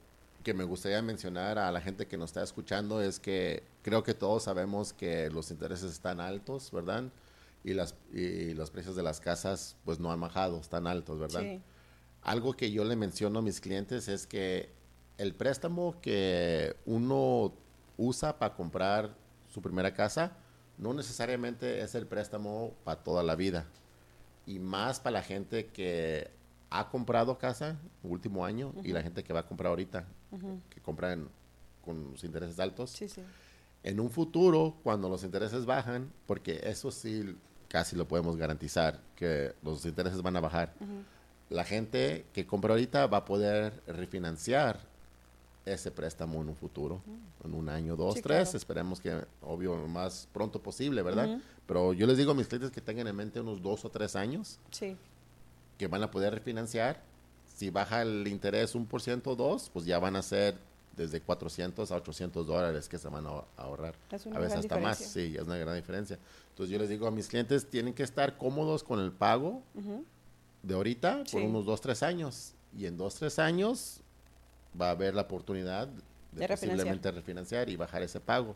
que 0.43 0.55
me 0.55 0.63
gustaría 0.63 1.03
mencionar 1.03 1.59
a 1.59 1.71
la 1.71 1.81
gente 1.81 2.07
que 2.07 2.17
nos 2.17 2.31
está 2.31 2.41
escuchando 2.41 2.99
es 2.99 3.19
que 3.19 3.61
creo 3.83 4.03
que 4.03 4.15
todos 4.15 4.43
sabemos 4.43 4.91
que 4.91 5.29
los 5.29 5.51
intereses 5.51 5.91
están 5.91 6.19
altos, 6.19 6.71
¿verdad? 6.71 7.03
Y, 7.63 7.73
las, 7.73 7.95
y 8.11 8.53
los 8.53 8.71
precios 8.71 8.95
de 8.95 9.03
las 9.03 9.19
casas 9.19 9.77
pues 9.85 9.99
no 9.99 10.11
han 10.11 10.19
bajado, 10.19 10.59
están 10.59 10.87
altos, 10.87 11.19
¿verdad? 11.19 11.41
Sí. 11.41 11.61
Algo 12.23 12.53
que 12.53 12.71
yo 12.71 12.83
le 12.83 12.95
menciono 12.95 13.39
a 13.39 13.41
mis 13.41 13.61
clientes 13.61 14.07
es 14.07 14.27
que 14.27 14.69
el 15.17 15.35
préstamo 15.35 15.99
que 16.01 16.75
uno 16.85 17.53
usa 17.97 18.39
para 18.39 18.55
comprar 18.55 19.15
su 19.47 19.61
primera 19.61 19.93
casa 19.93 20.37
no 20.77 20.93
necesariamente 20.93 21.81
es 21.81 21.93
el 21.93 22.07
préstamo 22.07 22.73
para 22.83 23.03
toda 23.03 23.21
la 23.21 23.35
vida. 23.35 23.67
Y 24.47 24.57
más 24.57 24.99
para 24.99 25.19
la 25.19 25.23
gente 25.23 25.67
que 25.67 26.31
ha 26.71 26.89
comprado 26.89 27.37
casa 27.37 27.77
el 28.03 28.11
último 28.11 28.43
año 28.45 28.73
y 28.83 28.91
la 28.91 29.03
gente 29.03 29.23
que 29.23 29.33
va 29.33 29.41
a 29.41 29.47
comprar 29.47 29.69
ahorita, 29.69 30.07
que 30.69 30.81
compran 30.81 31.29
con 31.85 32.11
los 32.11 32.23
intereses 32.23 32.59
altos. 32.59 32.89
Sí, 32.89 33.07
sí. 33.07 33.21
En 33.83 33.99
un 33.99 34.09
futuro, 34.09 34.77
cuando 34.83 35.09
los 35.09 35.23
intereses 35.23 35.65
bajan, 35.65 36.11
porque 36.25 36.61
eso 36.63 36.91
sí 36.91 37.35
casi 37.71 37.95
lo 37.95 38.05
podemos 38.07 38.35
garantizar, 38.35 38.99
que 39.15 39.53
los 39.63 39.85
intereses 39.85 40.21
van 40.21 40.35
a 40.35 40.41
bajar, 40.41 40.73
la 41.49 41.63
gente 41.63 42.25
que 42.33 42.45
compra 42.45 42.73
ahorita 42.73 43.07
va 43.07 43.17
a 43.19 43.25
poder 43.25 43.81
refinanciar 43.87 44.79
ese 45.65 45.91
préstamo 45.91 46.41
en 46.41 46.49
un 46.49 46.55
futuro, 46.55 47.01
en 47.45 47.53
un 47.53 47.69
año, 47.69 47.95
dos, 47.95 48.15
Sí, 48.15 48.21
tres, 48.21 48.43
claro. 48.49 48.57
esperemos 48.57 48.99
que, 48.99 49.23
obvio, 49.41 49.75
lo 49.77 49.87
más 49.87 50.27
pronto 50.33 50.61
posible, 50.61 51.01
¿verdad? 51.01 51.39
Pero 51.67 51.93
yo 51.93 52.07
les 52.07 52.17
digo 52.17 52.31
a 52.31 52.35
mis 52.35 52.47
clientes 52.47 52.71
que 52.71 52.81
tengan 52.81 53.07
en 53.07 53.15
mente 53.15 53.39
unos 53.39 53.61
dos 53.61 53.85
o 53.85 53.89
tres 53.89 54.15
años 54.15 54.59
Sí. 54.71 54.97
que 55.77 55.87
van 55.87 56.03
a 56.03 56.11
poder 56.11 56.33
refinanciar. 56.33 57.01
Si 57.55 57.69
baja 57.69 58.01
el 58.01 58.27
interés 58.27 58.73
un 58.75 58.85
por 58.87 59.01
ciento 59.01 59.31
o 59.31 59.35
dos, 59.35 59.69
pues 59.71 59.85
ya 59.85 59.99
van 59.99 60.15
a 60.15 60.21
ser 60.23 60.57
desde 60.95 61.21
400 61.21 61.91
a 61.91 61.95
800 61.95 62.45
dólares 62.45 62.87
que 62.89 62.97
se 62.97 63.07
van 63.07 63.25
a 63.25 63.43
ahorrar. 63.57 63.95
Es 64.11 64.25
una 64.25 64.37
a 64.37 64.39
veces 64.39 64.53
gran 64.53 64.59
hasta 64.65 64.77
más, 64.79 64.99
diferencia. 64.99 65.31
sí, 65.31 65.37
es 65.37 65.43
una 65.43 65.57
gran 65.57 65.75
diferencia. 65.75 66.19
Entonces 66.49 66.71
yo 66.71 66.79
les 66.79 66.89
digo 66.89 67.07
a 67.07 67.11
mis 67.11 67.27
clientes, 67.27 67.65
tienen 67.69 67.93
que 67.93 68.03
estar 68.03 68.37
cómodos 68.37 68.83
con 68.83 68.99
el 68.99 69.11
pago 69.11 69.63
Ujú. 69.73 70.03
de 70.63 70.73
ahorita 70.73 71.17
por 71.19 71.27
Sí. 71.27 71.37
unos 71.37 71.65
2, 71.65 71.81
3 71.81 72.03
años. 72.03 72.53
Y 72.77 72.85
en 72.85 72.97
2, 72.97 73.15
3 73.15 73.39
años 73.39 74.01
va 74.79 74.87
a 74.87 74.91
haber 74.91 75.15
la 75.15 75.23
oportunidad 75.23 75.87
de, 75.87 76.01
De 76.41 76.47
posiblemente 76.47 77.11
refinanciar 77.11 77.69
y 77.69 77.75
bajar 77.75 78.01
ese 78.03 78.19
pago. 78.19 78.55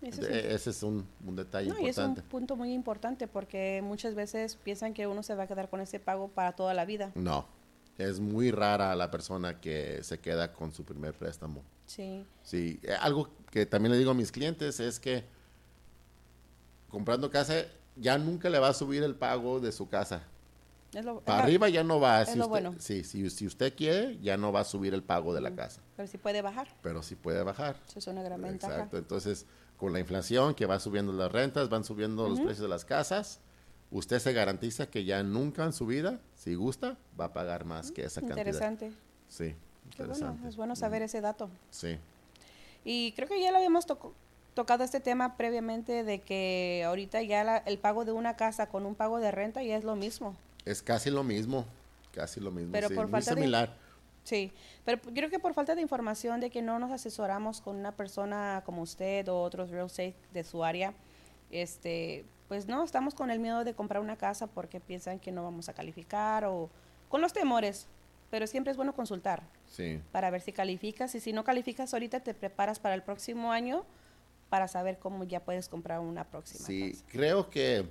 Ese 0.00 0.08
es 0.20 0.20
De- 0.20 0.26
un- 0.28 0.52
ese 0.54 0.70
es 0.70 0.82
un, 0.82 1.06
un 1.26 1.36
detalle 1.36 1.68
No, 1.70 1.80
y 1.80 1.88
es 1.88 1.98
un 1.98 2.04
importante. 2.04 2.22
punto 2.30 2.56
muy 2.56 2.72
importante 2.72 3.26
porque 3.26 3.80
muchas 3.82 4.14
veces 4.14 4.56
piensan 4.56 4.94
que 4.94 5.06
uno 5.06 5.22
se 5.22 5.34
va 5.34 5.42
a 5.44 5.46
quedar 5.46 5.68
con 5.68 5.80
ese 5.80 5.98
pago 5.98 6.28
para 6.28 6.52
toda 6.52 6.72
la 6.74 6.84
vida. 6.84 7.10
No, 7.16 7.44
es 7.98 8.20
muy 8.20 8.50
rara 8.50 8.94
la 8.96 9.10
persona 9.10 9.60
que 9.60 10.02
se 10.02 10.18
queda 10.18 10.52
con 10.52 10.72
su 10.72 10.84
primer 10.84 11.14
préstamo. 11.14 11.62
Sí, 11.86 12.24
Sí, 12.42 12.80
eh, 12.82 12.94
algo 13.00 13.28
que 13.50 13.66
también 13.66 13.92
le 13.92 13.98
digo 13.98 14.10
a 14.10 14.14
mis 14.14 14.32
clientes 14.32 14.80
es 14.80 14.98
que 14.98 15.24
comprando 16.90 17.30
casa 17.30 17.64
ya 17.96 18.18
nunca 18.18 18.48
le 18.50 18.58
va 18.58 18.68
a 18.68 18.74
subir 18.74 19.02
el 19.02 19.14
pago 19.14 19.60
de 19.60 19.72
su 19.72 19.88
casa. 19.88 20.22
es 20.92 21.04
lo, 21.04 21.20
Para 21.20 21.42
arriba 21.44 21.68
ya 21.68 21.84
no 21.84 22.00
va. 22.00 22.22
es 22.22 22.30
si 22.30 22.38
lo 22.38 22.44
usted, 22.44 22.50
bueno. 22.50 22.74
Sí, 22.78 23.04
si, 23.04 23.28
si 23.30 23.46
usted 23.46 23.74
quiere, 23.76 24.18
ya 24.20 24.36
no 24.36 24.52
va 24.52 24.60
a 24.60 24.64
subir 24.64 24.94
el 24.94 25.02
pago 25.02 25.34
de 25.34 25.40
la 25.40 25.54
casa. 25.54 25.80
pero 25.96 26.08
sí 26.08 26.18
puede 26.18 26.42
bajar. 26.42 26.68
Pero 26.82 27.02
sí 27.02 27.14
puede 27.14 27.42
bajar. 27.42 27.76
Eso 27.88 27.98
es 27.98 28.06
una 28.06 28.22
gran 28.22 28.40
ventaja. 28.40 28.74
Exacto. 28.74 28.98
Entonces, 28.98 29.46
con 29.76 29.92
la 29.92 30.00
inflación 30.00 30.54
que 30.54 30.66
va 30.66 30.78
subiendo 30.80 31.12
las 31.12 31.30
rentas, 31.30 31.68
van 31.68 31.84
subiendo 31.84 32.28
los 32.28 32.38
precios 32.40 32.60
de 32.60 32.68
las 32.68 32.84
casas, 32.84 33.40
usted 33.94 34.18
se 34.18 34.32
garantiza 34.34 34.86
que 34.86 35.04
ya 35.04 35.22
nunca 35.22 35.64
en 35.64 35.72
su 35.72 35.86
vida, 35.86 36.18
si 36.36 36.54
gusta, 36.54 36.96
va 37.18 37.26
a 37.26 37.32
pagar 37.32 37.64
más 37.64 37.90
que 37.90 38.04
esa 38.04 38.20
cantidad. 38.20 38.38
Interesante. 38.38 38.92
Sí, 39.28 39.44
bueno, 39.96 40.12
interesante. 40.12 40.48
es 40.48 40.56
bueno 40.56 40.76
saber 40.76 41.00
ese 41.02 41.20
dato. 41.20 41.48
Sí, 41.70 41.96
Y 42.84 43.12
creo 43.12 43.26
que 43.28 43.40
ya 43.40 43.50
lo 43.50 43.56
habíamos 43.56 43.86
tocado 44.54 44.84
este 44.84 45.00
tema 45.00 45.36
previamente 45.38 46.04
de 46.04 46.20
que 46.20 46.82
ahorita 46.86 47.22
ya 47.22 47.42
la- 47.44 47.56
el 47.58 47.78
pago 47.78 48.04
de 48.04 48.12
una 48.12 48.36
casa 48.36 48.68
con 48.68 48.84
un 48.84 48.94
pago 48.94 49.18
de 49.20 49.30
renta 49.30 49.62
ya 49.62 49.76
es 49.76 49.84
lo 49.84 49.96
mismo. 49.96 50.36
es 50.66 50.82
casi 50.82 51.10
lo 51.10 51.22
mismo, 51.24 51.64
casi 52.12 52.40
lo 52.40 52.50
mismo. 52.50 52.72
Pero 52.72 52.88
sí, 52.88 52.94
por 52.94 53.04
muy 53.06 53.12
falta 53.12 53.30
de- 53.34 53.40
similar. 53.40 53.74
Sí, 54.24 54.50
pero 54.86 54.98
creo 55.00 55.28
que 55.30 55.38
por 55.38 55.52
falta 55.54 55.74
de 55.74 55.82
información 55.82 56.40
de 56.40 56.48
que 56.50 56.62
no 56.62 56.78
nos 56.78 56.90
asesoramos 56.90 57.60
con 57.60 57.76
una 57.76 57.92
persona 57.92 58.62
como 58.64 58.80
usted 58.82 59.28
o 59.28 59.42
otros 59.42 59.68
real 59.70 59.86
estate 59.86 60.14
de 60.32 60.42
su 60.44 60.64
área, 60.64 60.94
este, 61.50 62.24
pues 62.54 62.68
no, 62.68 62.84
estamos 62.84 63.16
con 63.16 63.32
el 63.32 63.40
miedo 63.40 63.64
de 63.64 63.74
comprar 63.74 64.00
una 64.00 64.14
casa 64.16 64.46
porque 64.46 64.78
piensan 64.78 65.18
que 65.18 65.32
no 65.32 65.42
vamos 65.42 65.68
a 65.68 65.72
calificar 65.72 66.44
o 66.44 66.70
con 67.08 67.20
los 67.20 67.32
temores, 67.32 67.88
pero 68.30 68.46
siempre 68.46 68.70
es 68.70 68.76
bueno 68.76 68.94
consultar 68.94 69.42
Sí, 69.66 70.00
para 70.12 70.30
ver 70.30 70.40
si 70.40 70.52
calificas 70.52 71.12
y 71.16 71.20
si 71.20 71.32
no 71.32 71.42
calificas 71.42 71.92
ahorita 71.92 72.20
te 72.20 72.32
preparas 72.32 72.78
para 72.78 72.94
el 72.94 73.02
próximo 73.02 73.50
año 73.50 73.84
para 74.50 74.68
saber 74.68 75.00
cómo 75.00 75.24
ya 75.24 75.40
puedes 75.40 75.68
comprar 75.68 75.98
una 75.98 76.22
próxima 76.22 76.64
sí, 76.64 76.92
casa. 76.92 77.04
creo 77.08 77.50
que 77.50 77.88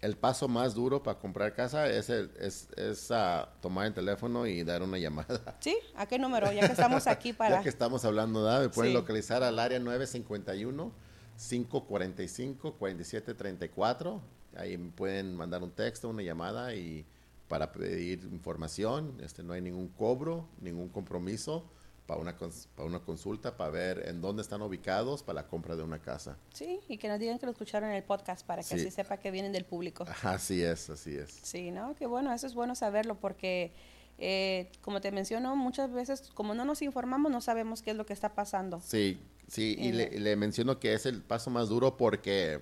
el 0.00 0.16
paso 0.16 0.46
más 0.46 0.74
duro 0.74 1.02
para 1.02 1.18
comprar 1.18 1.52
casa 1.52 1.88
es, 1.88 2.08
el- 2.08 2.30
es, 2.38 2.68
es, 2.76 3.10
ah, 3.10 3.48
tomar 3.60 3.86
el 3.86 3.94
teléfono 3.94 4.46
y 4.46 4.62
dar 4.62 4.82
una 4.84 4.98
llamada. 4.98 5.56
¿Sí? 5.58 5.76
¿A 5.96 6.06
qué 6.06 6.20
número? 6.20 6.52
Ya 6.52 6.68
que 6.68 6.72
estamos 6.80 7.08
aquí 7.08 7.32
para... 7.32 7.56
Ya 7.56 7.62
que 7.64 7.68
estamos 7.68 8.04
hablando, 8.04 8.44
¿verdad? 8.44 8.60
Me 8.60 8.68
pueden 8.68 8.92
Sí. 8.92 8.96
localizar 8.96 9.42
al 9.42 9.58
área 9.58 9.80
951 9.80 10.92
545 11.36 12.74
4734. 12.78 14.20
Ahí 14.56 14.76
me 14.76 14.90
pueden 14.90 15.34
mandar 15.34 15.62
un 15.62 15.70
texto, 15.70 16.08
una 16.08 16.22
llamada 16.22 16.74
y 16.74 17.04
para 17.48 17.72
pedir 17.72 18.20
información, 18.32 19.18
este 19.22 19.42
no 19.42 19.52
hay 19.52 19.60
ningún 19.60 19.88
cobro, 19.88 20.46
ningún 20.60 20.88
compromiso 20.88 21.64
para 22.06 22.20
una 22.20 22.36
para 22.36 22.88
una 22.88 23.00
consulta 23.00 23.56
para 23.56 23.70
ver 23.70 24.08
en 24.08 24.20
dónde 24.20 24.42
están 24.42 24.60
ubicados 24.62 25.22
para 25.22 25.42
la 25.42 25.48
compra 25.48 25.76
de 25.76 25.82
una 25.82 25.98
casa. 26.00 26.36
Sí, 26.52 26.80
y 26.88 26.98
que 26.98 27.08
nos 27.08 27.18
digan 27.20 27.38
que 27.38 27.46
lo 27.46 27.52
escucharon 27.52 27.90
en 27.90 27.96
el 27.96 28.02
podcast 28.04 28.44
para 28.46 28.62
que 28.62 28.68
Sí. 28.68 28.74
así 28.76 28.90
sepa 28.90 29.18
que 29.18 29.30
vienen 29.30 29.52
del 29.52 29.64
público. 29.64 30.04
Así 30.22 30.62
es, 30.62 30.90
así 30.90 31.14
es. 31.16 31.30
Sí, 31.42 31.70
¿no? 31.70 31.94
Qué 31.94 32.06
bueno, 32.06 32.32
eso 32.32 32.46
es 32.46 32.54
bueno 32.54 32.74
saberlo 32.74 33.16
porque, 33.20 33.72
eh, 34.18 34.70
como 34.80 35.00
te 35.00 35.12
menciono, 35.12 35.54
muchas 35.54 35.92
veces 35.92 36.30
como 36.34 36.54
no 36.54 36.64
nos 36.64 36.82
informamos 36.82 37.30
no 37.30 37.40
sabemos 37.40 37.82
qué 37.82 37.90
es 37.92 37.96
lo 37.96 38.04
que 38.06 38.12
está 38.14 38.34
pasando. 38.34 38.80
Sí, 38.80 39.18
sí, 39.52 39.76
y 39.78 39.92
le, 39.92 40.18
le 40.18 40.34
menciono 40.36 40.80
que 40.80 40.94
es 40.94 41.04
el 41.04 41.20
paso 41.20 41.50
más 41.50 41.68
duro 41.68 41.96
porque 41.98 42.60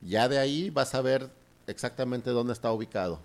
ya 0.00 0.28
de 0.28 0.38
ahí 0.38 0.70
vas 0.70 0.94
a 0.94 1.00
ver 1.00 1.30
exactamente 1.66 2.30
dónde 2.30 2.52
está 2.52 2.72
ubicado, 2.72 3.20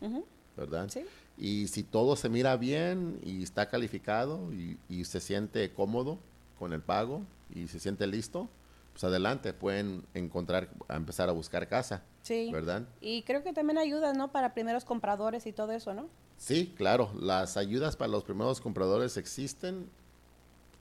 ¿verdad? 0.56 0.88
Sí, 0.90 1.06
Y 1.38 1.68
si 1.68 1.84
todo 1.84 2.16
se 2.16 2.30
mira 2.30 2.56
bien 2.58 3.20
y 3.24 3.42
está 3.44 3.68
calificado 3.68 4.54
y, 4.54 4.78
y 4.90 5.06
se 5.06 5.20
siente 5.20 5.72
cómodo 5.74 6.20
con 6.60 6.72
el 6.74 6.82
pago 6.82 7.24
y 7.54 7.68
se 7.68 7.80
siente 7.80 8.06
listo, 8.08 8.48
pues 8.94 9.04
adelante, 9.04 9.54
pueden 9.54 10.04
encontrar, 10.14 10.70
empezar 10.90 11.28
a 11.30 11.32
buscar 11.32 11.68
casa, 11.68 12.04
sí. 12.22 12.50
¿verdad? 12.54 12.84
Y 13.02 13.24
creo 13.24 13.44
que 13.44 13.52
también 13.54 13.78
ayuda, 13.78 14.14
¿no? 14.14 14.32
Para 14.32 14.54
primeros 14.54 14.86
compradores 14.86 15.46
y 15.48 15.52
todo 15.52 15.72
eso, 15.72 15.94
¿no? 15.94 16.08
Sí, 16.38 16.74
claro, 16.78 17.12
las 17.20 17.58
ayudas 17.58 17.96
para 17.96 18.10
los 18.12 18.24
primeros 18.24 18.62
compradores 18.62 19.18
existen, 19.18 19.90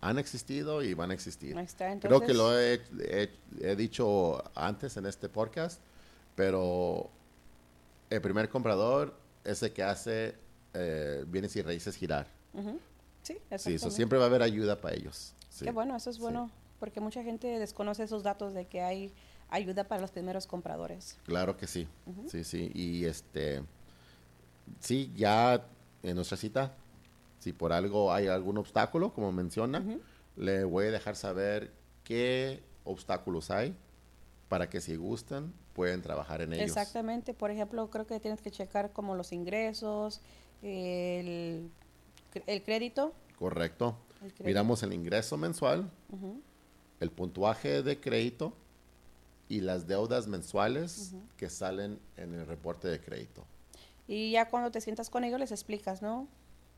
han 0.05 0.19
existido 0.19 0.83
y 0.83 0.93
van 0.95 1.11
a 1.11 1.15
existir. 1.15 1.57
Creo 2.01 2.21
que 2.21 2.35
lo 2.35 2.59
he, 2.59 2.75
he- 3.01 3.31
he 3.63 3.75
dicho 3.75 4.43
antes 4.55 4.97
en 4.99 5.07
este 5.07 5.29
podcast, 5.31 5.81
pero 6.35 7.11
el 8.11 8.21
primer 8.21 8.49
comprador 8.51 9.15
es 9.45 9.63
el 9.63 9.73
que 9.73 9.83
hace 9.83 10.35
eh, 10.75 11.25
bienes 11.27 11.57
y 11.57 11.63
raíces 11.63 11.97
girar. 11.97 12.27
Ujú, 12.53 12.79
Sí, 13.23 13.39
Sí, 13.57 13.75
eso 13.75 13.91
siempre 13.91 14.19
va 14.19 14.25
a 14.25 14.27
haber 14.27 14.43
ayuda 14.43 14.79
para 14.81 14.95
ellos. 14.95 15.33
Sí. 15.49 15.65
Qué 15.65 15.71
bueno, 15.71 15.97
eso 15.97 16.11
es 16.11 16.17
Sí. 16.17 16.23
bueno, 16.23 16.51
porque 16.81 17.01
mucha 17.01 17.23
gente 17.23 17.47
desconoce 17.59 18.03
esos 18.03 18.23
datos 18.23 18.53
de 18.53 18.67
que 18.67 18.83
hay 18.83 19.11
ayuda 19.49 19.85
para 19.85 20.03
los 20.03 20.11
primeros 20.11 20.47
compradores. 20.47 21.17
Claro 21.25 21.57
que 21.57 21.67
sí. 21.67 21.89
Sí, 22.31 22.45
sí. 22.45 22.71
Y 22.75 23.07
este, 23.07 23.63
sí, 24.81 25.11
ya 25.17 25.65
en 26.03 26.17
nuestra 26.17 26.37
cita, 26.37 26.75
si 27.45 27.53
por 27.53 27.75
algo 27.75 28.11
hay 28.11 28.27
algún 28.27 28.57
obstáculo, 28.57 29.13
como 29.13 29.31
menciona, 29.31 29.85
le 30.35 30.65
voy 30.65 30.87
a 30.87 30.91
dejar 30.91 31.15
saber 31.15 31.75
qué 32.03 32.63
obstáculos 32.85 33.51
hay 33.51 33.77
para 34.49 34.71
que 34.71 34.81
si 34.81 34.97
gustan 34.97 35.53
pueden 35.75 36.01
trabajar 36.01 36.41
en 36.41 36.55
ellos. 36.55 36.65
Exactamente, 36.65 37.35
por 37.35 37.51
ejemplo, 37.51 37.91
creo 37.91 38.07
que 38.07 38.19
tienes 38.19 38.41
que 38.41 38.51
checar 38.51 38.93
como 38.93 39.15
los 39.15 39.31
ingresos, 39.31 40.23
el, 40.63 41.71
el 42.47 42.63
crédito. 42.63 43.13
Correcto. 43.39 43.99
el 44.23 44.29
crédito. 44.29 44.45
Miramos 44.45 44.83
el 44.83 44.95
ingreso 44.95 45.37
mensual, 45.37 45.91
el 46.99 47.11
puntuaje 47.11 47.83
de 47.83 48.01
crédito 48.01 48.55
y 49.51 49.61
las 49.61 49.87
deudas 49.87 50.29
mensuales 50.29 51.13
que 51.37 51.51
salen 51.51 51.99
en 52.17 52.33
el 52.33 52.47
reporte 52.47 52.89
de 52.89 53.03
crédito. 53.03 53.45
Y 54.09 54.31
ya 54.31 54.49
cuando 54.49 54.71
te 54.71 54.81
sientas 54.81 55.11
con 55.11 55.25
ellos 55.25 55.39
les 55.39 55.53
explicas, 55.53 56.01
¿no? 56.01 56.27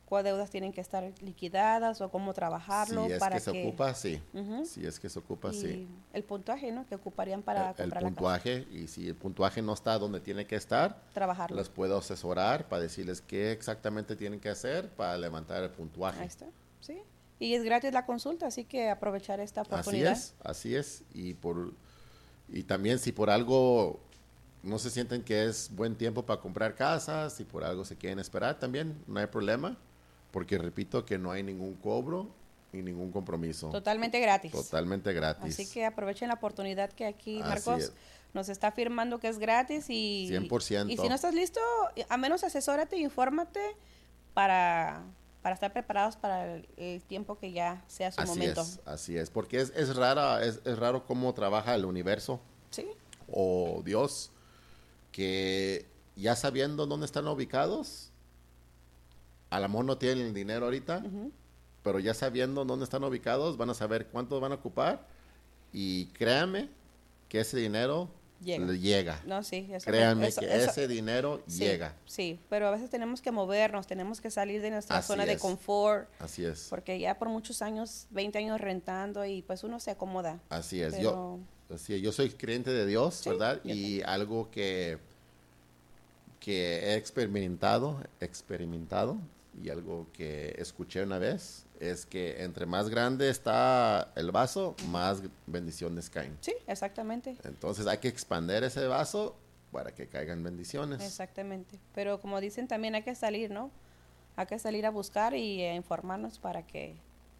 Cuáles 0.06 0.32
deudas 0.32 0.50
tienen 0.50 0.72
que 0.72 0.80
estar 0.80 1.12
liquidadas 1.20 2.00
o 2.00 2.10
cómo 2.10 2.32
trabajarlo 2.32 3.06
si 3.06 3.12
es 3.12 3.18
para 3.18 3.36
que 3.36 3.40
se 3.40 3.64
ocupa, 3.64 3.92
sí. 3.92 4.22
Ujú. 4.32 4.64
Si 4.64 4.86
es 4.86 5.00
que 5.00 5.08
se 5.08 5.18
ocupa, 5.18 5.50
y 5.50 5.54
sí. 5.54 5.88
el 6.12 6.22
puntaje, 6.22 6.70
¿no? 6.70 6.86
Que 6.86 6.94
ocuparían 6.94 7.42
para 7.42 7.62
el, 7.62 7.68
el 7.70 7.76
comprar 7.76 8.02
la 8.02 8.08
puntuaje 8.08 8.66
y 8.70 8.86
si 8.86 9.08
el 9.08 9.16
puntuaje 9.16 9.62
no 9.62 9.72
está 9.72 9.98
donde 9.98 10.20
tiene 10.20 10.46
que 10.46 10.54
estar, 10.54 10.94
casa. 10.94 11.12
Trabajarlo. 11.12 11.56
les 11.56 11.68
puedo 11.68 11.98
asesorar 11.98 12.68
para 12.68 12.82
decirles 12.82 13.20
qué 13.20 13.50
exactamente 13.50 14.14
tienen 14.14 14.38
que 14.38 14.48
hacer 14.48 14.88
para 14.90 15.18
levantar 15.18 15.64
el 15.64 15.70
puntuaje. 15.70 16.20
Ahí 16.20 16.28
está, 16.28 16.46
sí. 16.80 17.02
Y 17.38 17.54
es 17.54 17.64
gratis 17.64 17.92
la 17.92 18.06
consulta, 18.06 18.46
así 18.46 18.64
que 18.64 18.88
aprovechar 18.88 19.40
esta 19.40 19.62
Así 19.62 19.70
oportunidad. 19.72 20.12
es, 20.12 20.34
así 20.42 20.74
es. 20.74 21.02
Y 21.12 21.34
por 21.34 21.74
y 22.48 22.62
también 22.62 22.98
si 22.98 23.12
por 23.12 23.28
algo 23.28 24.00
no 24.62 24.78
se 24.78 24.90
sienten 24.90 25.22
que 25.22 25.44
es 25.46 25.70
buen 25.74 25.96
tiempo 25.96 26.24
para 26.24 26.40
comprar 26.40 26.74
casas, 26.74 27.34
si 27.34 27.44
por 27.44 27.64
algo 27.64 27.84
se 27.84 27.96
quieren 27.96 28.18
esperar, 28.18 28.58
también 28.58 29.02
no 29.06 29.20
hay 29.20 29.26
problema, 29.26 29.76
porque 30.36 30.58
repito 30.58 31.06
que 31.06 31.16
no 31.16 31.30
hay 31.30 31.42
ningún 31.42 31.76
cobro 31.76 32.28
y 32.70 32.82
ningún 32.82 33.10
compromiso. 33.10 33.70
Totalmente 33.70 34.20
gratis. 34.20 34.52
Totalmente 34.52 35.14
gratis. 35.14 35.54
Así 35.54 35.66
que 35.66 35.86
aprovechen 35.86 36.28
la 36.28 36.34
oportunidad 36.34 36.92
que 36.92 37.06
aquí 37.06 37.40
Así 37.40 37.48
Marcos 37.48 37.84
es. 37.84 37.92
nos 38.34 38.50
está 38.50 38.66
afirmando 38.66 39.18
que 39.18 39.28
es 39.28 39.38
gratis 39.38 39.86
y 39.88 40.28
100%. 40.30 40.92
y 40.92 40.98
si 40.98 41.08
no 41.08 41.14
estás 41.14 41.32
listo, 41.32 41.58
a 42.10 42.16
menos 42.18 42.44
asesórate, 42.44 42.98
infórmate 42.98 43.62
para, 44.34 45.04
para 45.40 45.54
estar 45.54 45.72
preparados 45.72 46.16
para 46.16 46.56
el, 46.56 46.68
el 46.76 47.02
tiempo 47.02 47.38
que 47.38 47.52
ya 47.52 47.82
sea 47.86 48.12
su 48.12 48.20
así 48.20 48.28
momento. 48.28 48.60
es, 48.60 48.80
así 48.84 49.16
es, 49.16 49.30
porque 49.30 49.62
es, 49.62 49.72
es 49.74 49.96
rara, 49.96 50.44
es, 50.44 50.60
es 50.66 50.78
raro 50.78 51.06
cómo 51.06 51.32
trabaja 51.32 51.74
el 51.74 51.86
universo 51.86 52.42
Sí, 52.72 52.84
o 53.32 53.80
Dios, 53.86 54.32
que 55.12 55.86
ya 56.14 56.36
sabiendo 56.36 56.84
dónde 56.84 57.06
están 57.06 57.26
ubicados, 57.26 58.12
a 59.50 59.60
lo 59.60 59.68
mejor 59.68 59.84
no 59.84 59.98
tienen 59.98 60.26
el 60.26 60.34
dinero 60.34 60.64
ahorita, 60.66 61.02
pero 61.82 61.98
ya 62.00 62.14
sabiendo 62.14 62.64
dónde 62.64 62.84
están 62.84 63.04
ubicados, 63.04 63.56
van 63.56 63.70
a 63.70 63.74
saber 63.74 64.06
cuánto 64.08 64.40
van 64.40 64.52
a 64.52 64.56
ocupar 64.56 65.06
y 65.72 66.06
créanme 66.06 66.68
que 67.28 67.40
ese 67.40 67.56
dinero 67.58 68.08
Llega. 68.40 68.66
le 68.66 68.78
llega. 68.78 69.22
No, 69.26 69.42
sí. 69.42 69.68
eso- 69.72 69.86
Créanme 69.90 70.28
eso- 70.28 70.40
que 70.40 70.46
eso- 70.54 70.70
ese 70.70 70.88
dinero 70.88 71.42
sí, 71.46 71.60
llega. 71.60 71.94
Sí, 72.04 72.38
pero 72.50 72.66
a 72.68 72.70
veces 72.70 72.90
tenemos 72.90 73.20
que 73.22 73.30
movernos, 73.30 73.86
tenemos 73.86 74.20
que 74.20 74.30
salir 74.30 74.60
de 74.62 74.70
nuestra 74.70 74.98
Así 74.98 75.06
zona 75.08 75.24
de 75.26 75.38
confort, 75.38 76.08
Así 76.18 76.44
es. 76.44 76.66
porque 76.68 76.98
ya 76.98 77.18
por 77.18 77.28
muchos 77.28 77.62
años, 77.62 78.06
20 78.10 78.38
años 78.38 78.60
rentando 78.60 79.24
y 79.24 79.42
pues 79.42 79.64
uno 79.64 79.80
se 79.80 79.90
acomoda. 79.92 80.40
Así 80.50 80.82
es. 80.82 80.94
Pero, 80.94 81.02
Yo, 81.70 81.74
así 81.74 82.00
yo 82.00 82.12
soy 82.12 82.30
creyente 82.30 82.70
de 82.70 82.84
Dios, 82.84 83.14
Sí, 83.14 83.30
¿verdad? 83.30 83.60
Y 83.64 84.02
algo 84.02 84.50
que, 84.50 84.98
que 86.40 86.78
he 86.92 86.94
experimentado, 86.96 88.00
experimentado, 88.20 89.16
y 89.62 89.70
algo 89.70 90.06
que 90.12 90.54
escuché 90.58 91.02
una 91.02 91.18
vez, 91.18 91.64
es 91.80 92.04
que 92.06 92.42
entre 92.42 92.66
más 92.66 92.88
grande 92.88 93.28
está 93.30 94.12
el 94.16 94.30
vaso, 94.30 94.76
más 94.88 95.22
bendiciones 95.46 96.10
caen. 96.10 96.36
sí, 96.40 96.54
exactamente. 96.66 97.36
Entonces 97.44 97.86
hay 97.86 97.98
que 97.98 98.08
expander 98.08 98.64
ese 98.64 98.86
vaso 98.86 99.36
para 99.72 99.94
que 99.94 100.06
caigan 100.08 100.42
bendiciones. 100.42 101.02
Exactamente. 101.02 101.78
Pero 101.94 102.20
como 102.20 102.40
dicen, 102.40 102.68
también 102.68 102.94
hay 102.94 103.02
que 103.02 103.14
salir, 103.14 103.50
¿no? 103.50 103.70
Hay 104.36 104.46
que 104.46 104.58
salir 104.58 104.84
a 104.86 104.90
buscar 104.90 105.34
y 105.34 105.62
a 105.62 105.74
informarnos 105.74 106.38
para 106.38 106.66
que 106.66 106.94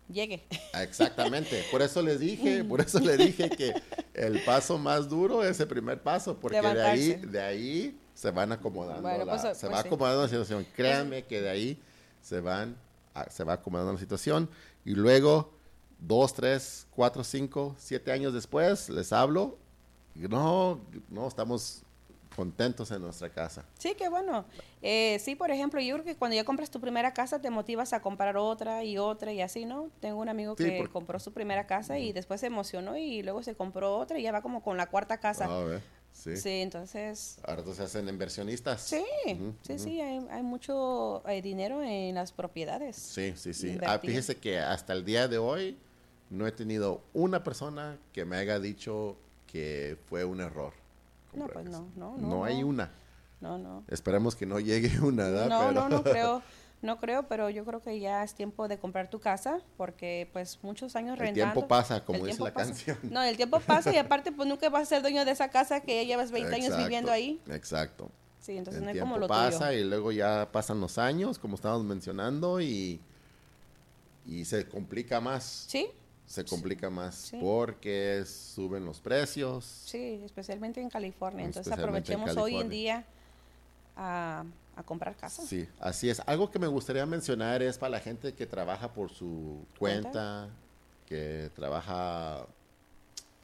llegue. 0.09 0.42
Ah, 0.72 0.83
Exactamente, 0.83 1.62
por 1.70 1.83
eso 1.83 2.00
les 2.02 2.20
dije, 2.20 2.64
por 2.68 2.81
eso 2.81 3.00
le 3.00 3.16
dije 3.16 3.50
que 3.50 3.74
el 4.14 4.40
paso 4.40 4.79
más 4.79 5.09
duro 5.09 5.44
es 5.44 5.61
el 5.61 5.68
primer 5.68 6.00
paso, 6.02 6.38
porque 6.38 6.61
de 6.61 6.83
ahí, 6.83 7.12
de 7.14 7.40
ahí 7.42 8.00
se 8.14 8.31
van 8.31 8.52
acomodando, 8.52 9.02
Bueno, 9.02 9.24
la- 9.26 9.33
pues, 9.40 9.59
se 9.59 9.66
pues 9.66 9.72
va 9.79 9.83
sí. 9.83 9.88
acomodando 9.88 10.22
la 10.22 10.29
situación. 10.29 10.66
Créanme 10.74 11.24
que 11.24 11.40
de 11.42 11.50
ahí 11.50 11.83
se 12.26 12.40
van, 12.40 12.76
a- 13.14 13.30
se 13.30 13.44
va 13.44 13.52
acomodando 13.54 13.92
la 13.92 13.98
situación 14.00 14.50
y 14.84 14.94
luego 14.94 15.52
dos, 16.00 16.34
tres, 16.34 16.88
cuatro, 16.90 17.22
cinco, 17.22 17.76
siete 17.78 18.10
años 18.10 18.34
después 18.34 18.88
les 18.90 19.12
hablo 19.12 19.56
y 20.16 20.20
no, 20.26 20.80
no 21.08 21.28
estamos 21.28 21.82
contentos 22.34 22.90
en 22.90 23.00
nuestra 23.00 23.30
casa. 23.30 23.64
Sí, 23.78 23.94
qué 23.96 24.08
bueno. 24.08 24.44
Eh, 24.82 25.18
sí, 25.20 25.36
por 25.36 25.50
ejemplo, 25.52 25.80
yo 25.80 25.94
creo 25.94 26.04
que 26.04 26.16
cuando 26.16 26.34
ya 26.34 26.44
compras 26.44 26.68
tu 26.70 26.80
primera 26.80 27.14
casa 27.14 27.40
te 27.40 27.48
motivas 27.48 27.92
a 27.92 28.02
comprar 28.02 28.36
otra 28.36 28.82
y 28.82 28.98
otra 28.98 29.32
y 29.32 29.40
así, 29.40 29.64
¿no? 29.64 29.88
Tengo 30.00 30.20
un 30.20 30.28
amigo 30.28 30.54
Sí, 30.58 30.64
que 30.64 30.88
compró 30.92 31.18
su 31.20 31.32
primera 31.32 31.66
casa 31.66 31.98
y 31.98 32.12
después 32.12 32.40
se 32.40 32.48
emocionó 32.48 32.96
y 32.96 33.22
luego 33.22 33.42
se 33.44 33.54
compró 33.54 33.96
otra 33.96 34.18
y 34.18 34.22
ya 34.22 34.32
va 34.32 34.42
como 34.42 34.62
con 34.62 34.76
la 34.76 34.86
cuarta 34.88 35.18
casa. 35.18 35.44
A 35.46 35.64
ver, 35.64 35.82
sí. 36.16 36.37
Sí, 36.37 36.50
entonces... 36.61 37.38
Ahora 37.44 37.62
se 37.74 37.83
hacen 37.83 38.09
inversionistas. 38.09 38.83
Sí, 38.83 39.05
sí, 39.62 39.79
sí, 39.79 40.00
hay, 40.00 40.26
hay 40.31 40.42
mucho 40.42 41.22
eh, 41.29 41.42
dinero 41.42 41.83
en 41.83 42.14
las 42.14 42.33
propiedades. 42.33 42.96
Sí, 42.96 43.35
sí, 43.37 43.52
sí. 43.55 43.79
Ah, 43.87 43.98
fíjese 43.98 44.37
que 44.37 44.59
hasta 44.59 44.92
el 44.92 45.05
día 45.05 45.29
de 45.29 45.38
hoy 45.38 45.76
no 46.31 46.46
he 46.46 46.52
tenido 46.52 47.02
una 47.12 47.44
persona 47.44 47.98
que 48.12 48.24
me 48.24 48.37
haya 48.37 48.59
dicho 48.59 49.16
que 49.46 49.96
fue 50.09 50.24
un 50.24 50.40
error. 50.40 50.72
No, 51.33 51.46
pues 51.46 51.66
casa. 51.66 51.83
no, 51.96 52.16
no, 52.16 52.29
no, 52.29 52.44
hay 52.44 52.61
no. 52.61 52.68
una. 52.68 52.90
No, 53.40 53.59
no. 53.59 53.85
Esperemos 53.88 54.35
que 54.35 54.46
no 54.46 54.59
llegue 54.59 54.98
una, 55.00 55.24
¿verdad? 55.24 55.48
No, 55.48 55.68
Pero- 55.68 55.72
no, 55.72 55.88
no 55.88 56.02
creo, 56.02 56.42
no 56.82 56.98
creo, 56.98 57.26
pero 57.26 57.50
yo 57.50 57.64
creo 57.64 57.82
que 57.82 57.98
ya 57.98 58.22
es 58.22 58.34
tiempo 58.34 58.68
de 58.68 58.78
comprar 58.78 59.08
tu 59.10 59.18
casa 59.18 59.60
porque 59.76 60.28
pues 60.32 60.58
muchos 60.62 60.94
años 60.94 61.14
El 61.14 61.18
rentando. 61.20 61.52
tiempo 61.52 61.68
pasa, 61.68 62.04
como 62.04 62.20
el 62.20 62.26
dice 62.26 62.42
la 62.44 62.52
pasa. 62.52 62.66
canción. 62.70 62.98
No, 63.04 63.22
el 63.22 63.36
tiempo 63.36 63.60
pasa 63.60 63.92
y 63.92 63.96
aparte 63.96 64.30
pues 64.32 64.48
nunca 64.48 64.68
vas 64.68 64.82
a 64.82 64.86
ser 64.86 65.02
dueño 65.02 65.24
de 65.24 65.30
esa 65.32 65.48
casa 65.48 65.80
que 65.80 65.96
ya 65.96 66.02
llevas 66.02 66.30
20 66.30 66.54
años 66.54 66.76
viviendo 66.76 67.10
ahí. 67.10 67.40
Exacto. 67.50 68.10
Sí, 68.40 68.56
entonces 68.56 68.80
el 68.80 68.86
no 68.86 68.92
tiempo 68.92 69.08
como 69.10 69.18
lo 69.20 69.26
pasa 69.26 69.68
tuyo. 69.70 69.80
y 69.80 69.84
luego 69.84 70.12
ya 70.12 70.48
pasan 70.52 70.80
los 70.80 70.98
años, 70.98 71.38
como 71.38 71.56
estábamos 71.56 71.84
mencionando, 71.84 72.60
y, 72.60 73.00
y 74.26 74.44
se 74.44 74.68
complica 74.68 75.20
más. 75.20 75.64
Sí, 75.68 75.88
Se 76.26 76.44
complica 76.44 76.90
más 76.90 77.14
Sí. 77.14 77.38
porque 77.40 78.24
suben 78.26 78.84
los 78.84 79.00
precios. 79.00 79.64
sí, 79.64 80.20
especialmente 80.24 80.80
en 80.80 80.90
California. 80.90 81.44
Entonces 81.44 81.72
en 81.72 81.78
aprovechemos 81.78 82.36
hoy 82.36 82.56
en 82.56 82.68
día 82.68 83.04
a, 83.96 84.44
a 84.76 84.82
comprar 84.82 85.16
casa. 85.16 85.42
Sí, 85.42 85.66
así 85.80 86.11
es. 86.11 86.20
Algo 86.26 86.50
que 86.50 86.59
me 86.59 86.66
gustaría 86.66 87.06
mencionar 87.06 87.62
es 87.62 87.78
para 87.78 87.90
la 87.90 88.00
gente 88.00 88.35
que 88.35 88.46
trabaja 88.46 88.92
por 88.92 89.11
su 89.11 89.64
¿Cuenta? 89.78 90.11
cuenta, 90.11 90.48
que 91.06 91.50
trabaja, 91.54 92.46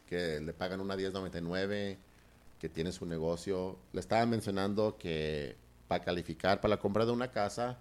que 0.07 0.41
le 0.41 0.53
pagan 0.53 0.81
una 0.81 0.95
1099, 0.95 1.99
que 2.61 2.69
tiene 2.69 2.93
su 2.93 3.07
negocio. 3.07 3.79
Le 3.93 4.01
estaba 4.01 4.25
mencionando 4.27 4.97
que 4.99 5.57
para 5.89 6.05
calificar 6.05 6.61
para 6.61 6.77
la 6.77 6.81
compra 6.81 7.05
de 7.07 7.13
una 7.13 7.31
casa, 7.31 7.79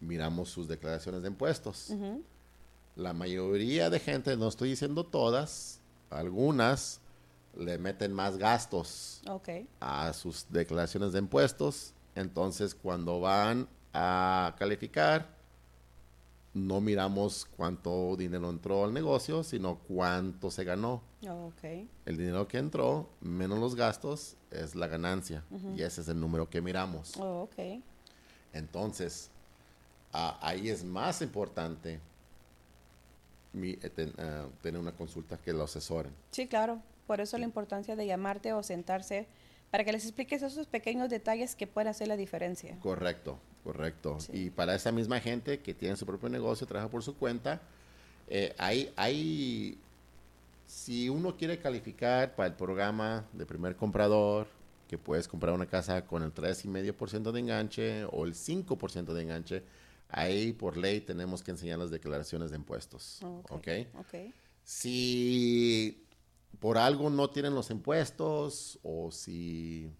miramos 0.00 0.48
sus 0.48 0.68
declaraciones 0.68 1.22
de 1.22 1.28
impuestos. 1.28 1.92
La 2.96 3.12
mayoría 3.12 3.90
de 3.90 3.98
gente, 3.98 4.36
no 4.36 4.48
estoy 4.48 4.70
diciendo 4.70 5.04
todas, 5.04 5.80
algunas 6.10 7.00
le 7.56 7.78
meten 7.78 8.12
más 8.12 8.36
gastos 8.38 9.22
a 9.80 10.12
sus 10.12 10.46
declaraciones 10.50 11.12
de 11.12 11.18
impuestos. 11.20 11.92
Entonces, 12.14 12.74
cuando 12.74 13.20
van 13.20 13.68
a 13.92 14.54
calificar, 14.58 15.28
no 16.52 16.80
miramos 16.80 17.46
cuánto 17.56 18.16
dinero 18.16 18.48
entró 18.50 18.84
al 18.84 18.92
negocio, 18.92 19.42
sino 19.42 19.78
cuánto 19.88 20.50
se 20.50 20.62
ganó. 20.64 21.02
El 22.06 22.16
dinero 22.16 22.46
que 22.46 22.58
entró, 22.58 23.08
menos 23.20 23.58
los 23.58 23.74
gastos, 23.74 24.36
es 24.50 24.74
la 24.76 24.86
ganancia. 24.86 25.42
Y 25.76 25.82
ese 25.82 26.00
es 26.02 26.08
el 26.08 26.20
número 26.20 26.48
que 26.48 26.60
miramos. 26.60 27.16
oh. 27.18 27.48
Entonces, 28.52 29.30
ah, 30.12 30.38
ahí 30.40 30.68
es 30.68 30.84
más 30.84 31.22
importante 31.22 31.98
mi- 33.52 33.78
eh, 33.82 33.90
ten- 33.94 34.14
ah, 34.18 34.46
tener 34.62 34.80
una 34.80 34.92
consulta 34.92 35.36
que 35.36 35.52
lo 35.52 35.64
asesoren. 35.64 36.12
Sí, 36.30 36.46
claro. 36.46 36.80
Por 37.06 37.20
eso 37.20 37.38
la 37.38 37.44
importancia 37.44 37.96
de 37.96 38.06
llamarte 38.06 38.52
o 38.52 38.62
sentarse 38.62 39.26
para 39.70 39.84
que 39.84 39.92
les 39.92 40.04
expliques 40.04 40.42
esos 40.42 40.66
pequeños 40.66 41.10
detalles 41.10 41.54
que 41.54 41.66
pueden 41.66 41.88
hacer 41.88 42.08
la 42.08 42.16
diferencia. 42.16 42.78
Correcto, 42.80 43.38
correcto. 43.64 44.20
Sí. 44.20 44.30
Y 44.32 44.50
para 44.50 44.74
esa 44.74 44.92
misma 44.92 45.20
gente 45.20 45.60
que 45.60 45.74
tiene 45.74 45.96
su 45.96 46.06
propio 46.06 46.28
negocio, 46.28 46.66
trabaja 46.66 46.88
por 46.88 47.02
su 47.02 47.16
cuenta, 47.16 47.60
eh, 48.28 48.54
hay, 48.56 48.92
hay, 48.96 49.78
si 50.66 51.08
uno 51.08 51.36
quiere 51.36 51.58
calificar 51.58 52.34
para 52.34 52.46
el 52.48 52.54
programa 52.54 53.24
de 53.32 53.44
primer 53.46 53.76
comprador, 53.76 54.46
que 54.88 54.98
puedes 54.98 55.26
comprar 55.26 55.54
una 55.54 55.66
casa 55.66 56.04
con 56.06 56.22
el 56.22 56.32
3,5% 56.32 57.32
de 57.32 57.40
enganche 57.40 58.04
o 58.04 58.24
el 58.24 58.34
5% 58.34 59.12
de 59.12 59.22
enganche, 59.22 59.62
ahí 60.08 60.52
por 60.52 60.76
ley 60.76 61.00
tenemos 61.00 61.42
que 61.42 61.50
enseñar 61.50 61.78
las 61.78 61.90
declaraciones 61.90 62.50
de 62.50 62.56
impuestos. 62.56 63.20
Si 64.62 66.03
por 66.60 66.78
algo 66.78 67.10
no 67.10 67.30
tienen 67.30 67.54
los 67.54 67.70
impuestos 67.70 68.78
o 68.82 69.10
si 69.10 69.90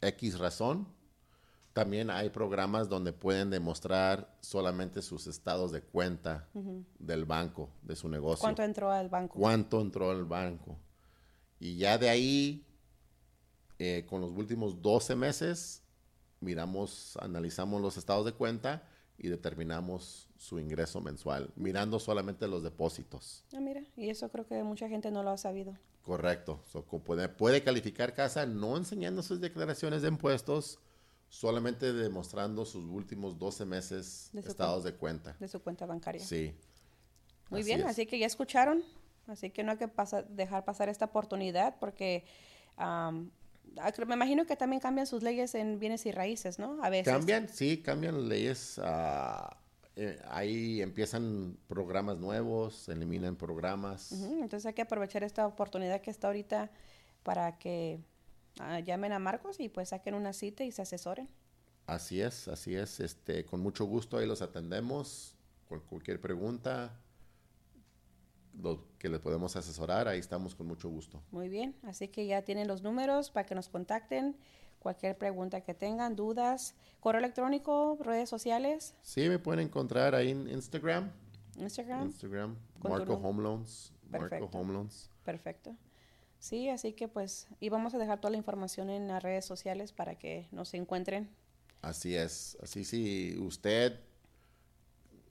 X 0.00 0.38
razón, 0.38 0.86
también 1.72 2.10
hay 2.10 2.30
programas 2.30 2.88
donde 2.88 3.12
pueden 3.12 3.50
demostrar 3.50 4.36
solamente 4.40 5.02
sus 5.02 5.26
estados 5.26 5.70
de 5.70 5.82
cuenta 5.82 6.48
del 6.98 7.24
banco, 7.24 7.70
de 7.82 7.94
su 7.94 8.08
negocio. 8.08 8.40
¿Cuánto 8.40 8.62
entró 8.62 8.90
al 8.90 9.08
banco? 9.08 9.38
¿Cuánto 9.38 9.80
entró 9.80 10.10
al 10.10 10.24
banco? 10.24 10.78
Y 11.58 11.76
ya 11.76 11.96
de 11.98 12.08
ahí, 12.08 12.66
eh, 13.78 14.04
con 14.08 14.20
los 14.20 14.32
últimos 14.32 14.82
12 14.82 15.14
meses, 15.14 15.82
miramos, 16.40 17.16
analizamos 17.20 17.80
los 17.80 17.96
estados 17.96 18.24
de 18.24 18.32
cuenta 18.32 18.88
y 19.16 19.28
determinamos 19.28 20.29
su 20.40 20.58
ingreso 20.58 21.02
mensual, 21.02 21.50
mirando 21.54 22.00
solamente 22.00 22.48
los 22.48 22.62
depósitos. 22.62 23.44
Ah, 23.54 23.60
mira, 23.60 23.82
y 23.94 24.08
eso 24.08 24.30
creo 24.30 24.46
que 24.46 24.62
mucha 24.62 24.88
gente 24.88 25.10
no 25.10 25.22
lo 25.22 25.28
ha 25.28 25.36
sabido. 25.36 25.76
Correcto. 26.02 26.62
So, 26.72 26.82
puede, 26.82 27.28
puede 27.28 27.62
calificar 27.62 28.14
casa 28.14 28.46
no 28.46 28.78
enseñando 28.78 29.22
sus 29.22 29.38
declaraciones 29.38 30.00
de 30.00 30.08
impuestos, 30.08 30.78
solamente 31.28 31.92
demostrando 31.92 32.64
sus 32.64 32.86
últimos 32.86 33.38
12 33.38 33.66
meses 33.66 34.30
De 34.32 34.40
estados 34.40 34.82
de 34.82 34.94
cuenta. 34.94 35.36
de 35.38 35.46
su 35.46 35.60
cuenta 35.60 35.84
bancaria. 35.84 36.24
Sí. 36.24 36.54
Muy 37.50 37.60
así 37.60 37.66
bien, 37.68 37.80
es. 37.80 37.86
así 37.88 38.06
que 38.06 38.18
ya 38.18 38.26
escucharon, 38.26 38.82
así 39.26 39.50
que 39.50 39.62
no 39.62 39.72
hay 39.72 39.76
que 39.76 39.90
dejar 40.30 40.64
pasar 40.64 40.88
esta 40.88 41.04
oportunidad 41.04 41.76
porque 41.78 42.24
ah, 42.78 43.12
me 44.06 44.14
imagino 44.14 44.46
que 44.46 44.56
también 44.56 44.80
cambian 44.80 45.06
sus 45.06 45.22
leyes 45.22 45.54
en 45.54 45.78
bienes 45.78 46.06
y 46.06 46.12
raíces, 46.12 46.58
¿no? 46.58 46.82
A 46.82 46.88
veces. 46.88 47.12
Cambian, 47.12 47.46
sí, 47.50 47.82
cambian 47.82 48.14
las 48.16 48.24
leyes. 48.24 48.80
ah, 48.82 49.59
eh, 50.02 50.18
ahí 50.30 50.80
empiezan 50.80 51.58
programas 51.68 52.16
nuevos, 52.16 52.74
se 52.74 52.92
eliminan 52.92 53.36
programas. 53.36 54.12
Entonces 54.12 54.64
hay 54.64 54.72
que 54.72 54.80
aprovechar 54.80 55.22
esta 55.24 55.46
oportunidad 55.46 56.00
que 56.00 56.10
está 56.10 56.28
ahorita 56.28 56.70
para 57.22 57.58
que 57.58 58.00
ah, 58.60 58.80
llamen 58.80 59.12
a 59.12 59.18
Marcos 59.18 59.60
y 59.60 59.68
pues 59.68 59.90
saquen 59.90 60.14
una 60.14 60.32
cita 60.32 60.64
y 60.64 60.72
se 60.72 60.80
asesoren. 60.80 61.28
Así 61.84 62.22
es, 62.22 62.48
así 62.48 62.74
es. 62.74 62.98
Este, 62.98 63.44
con 63.44 63.60
mucho 63.60 63.84
gusto 63.84 64.16
ahí 64.16 64.26
los 64.26 64.40
atendemos. 64.40 65.34
Con 65.68 65.80
cualquier 65.80 66.18
pregunta 66.18 66.98
lo 68.58 68.86
que 68.98 69.10
les 69.10 69.20
podemos 69.20 69.54
asesorar, 69.54 70.08
ahí 70.08 70.18
estamos 70.18 70.54
con 70.54 70.66
mucho 70.66 70.88
gusto. 70.88 71.22
Muy 71.30 71.50
bien, 71.50 71.76
así 71.82 72.08
que 72.08 72.26
ya 72.26 72.40
tienen 72.40 72.68
los 72.68 72.82
números 72.82 73.30
para 73.30 73.44
que 73.44 73.54
nos 73.54 73.68
contacten. 73.68 74.34
Cualquier 74.80 75.16
pregunta 75.16 75.60
que 75.60 75.74
tengan, 75.74 76.16
dudas, 76.16 76.74
correo 77.00 77.20
electrónico, 77.20 77.96
redes 78.00 78.28
sociales, 78.28 78.94
Sí, 79.02 79.28
me 79.28 79.38
pueden 79.38 79.60
encontrar 79.66 80.14
ahí 80.14 80.30
en 80.30 80.48
Instagram. 80.48 81.10
Instagram. 81.56 82.06
Instagram, 82.06 82.56
Marco 82.82 83.14
Home 83.14 83.42
Loans. 83.42 83.92
Marco 84.08 84.28
Perfecto. 84.28 84.58
Home 84.58 84.72
Loans. 84.72 85.10
Perfecto. 85.24 85.76
Sí, 86.38 86.68
así 86.70 86.94
que 86.94 87.06
pues, 87.06 87.46
y 87.60 87.68
vamos 87.68 87.92
a 87.94 87.98
dejar 87.98 88.18
toda 88.20 88.30
la 88.30 88.38
información 88.38 88.88
en 88.88 89.06
las 89.08 89.22
redes 89.22 89.44
sociales 89.44 89.92
para 89.92 90.14
que 90.18 90.48
nos 90.50 90.72
encuentren. 90.72 91.28
Así 91.82 92.16
es. 92.16 92.56
Así 92.62 92.84
si 92.84 93.36
usted 93.38 94.00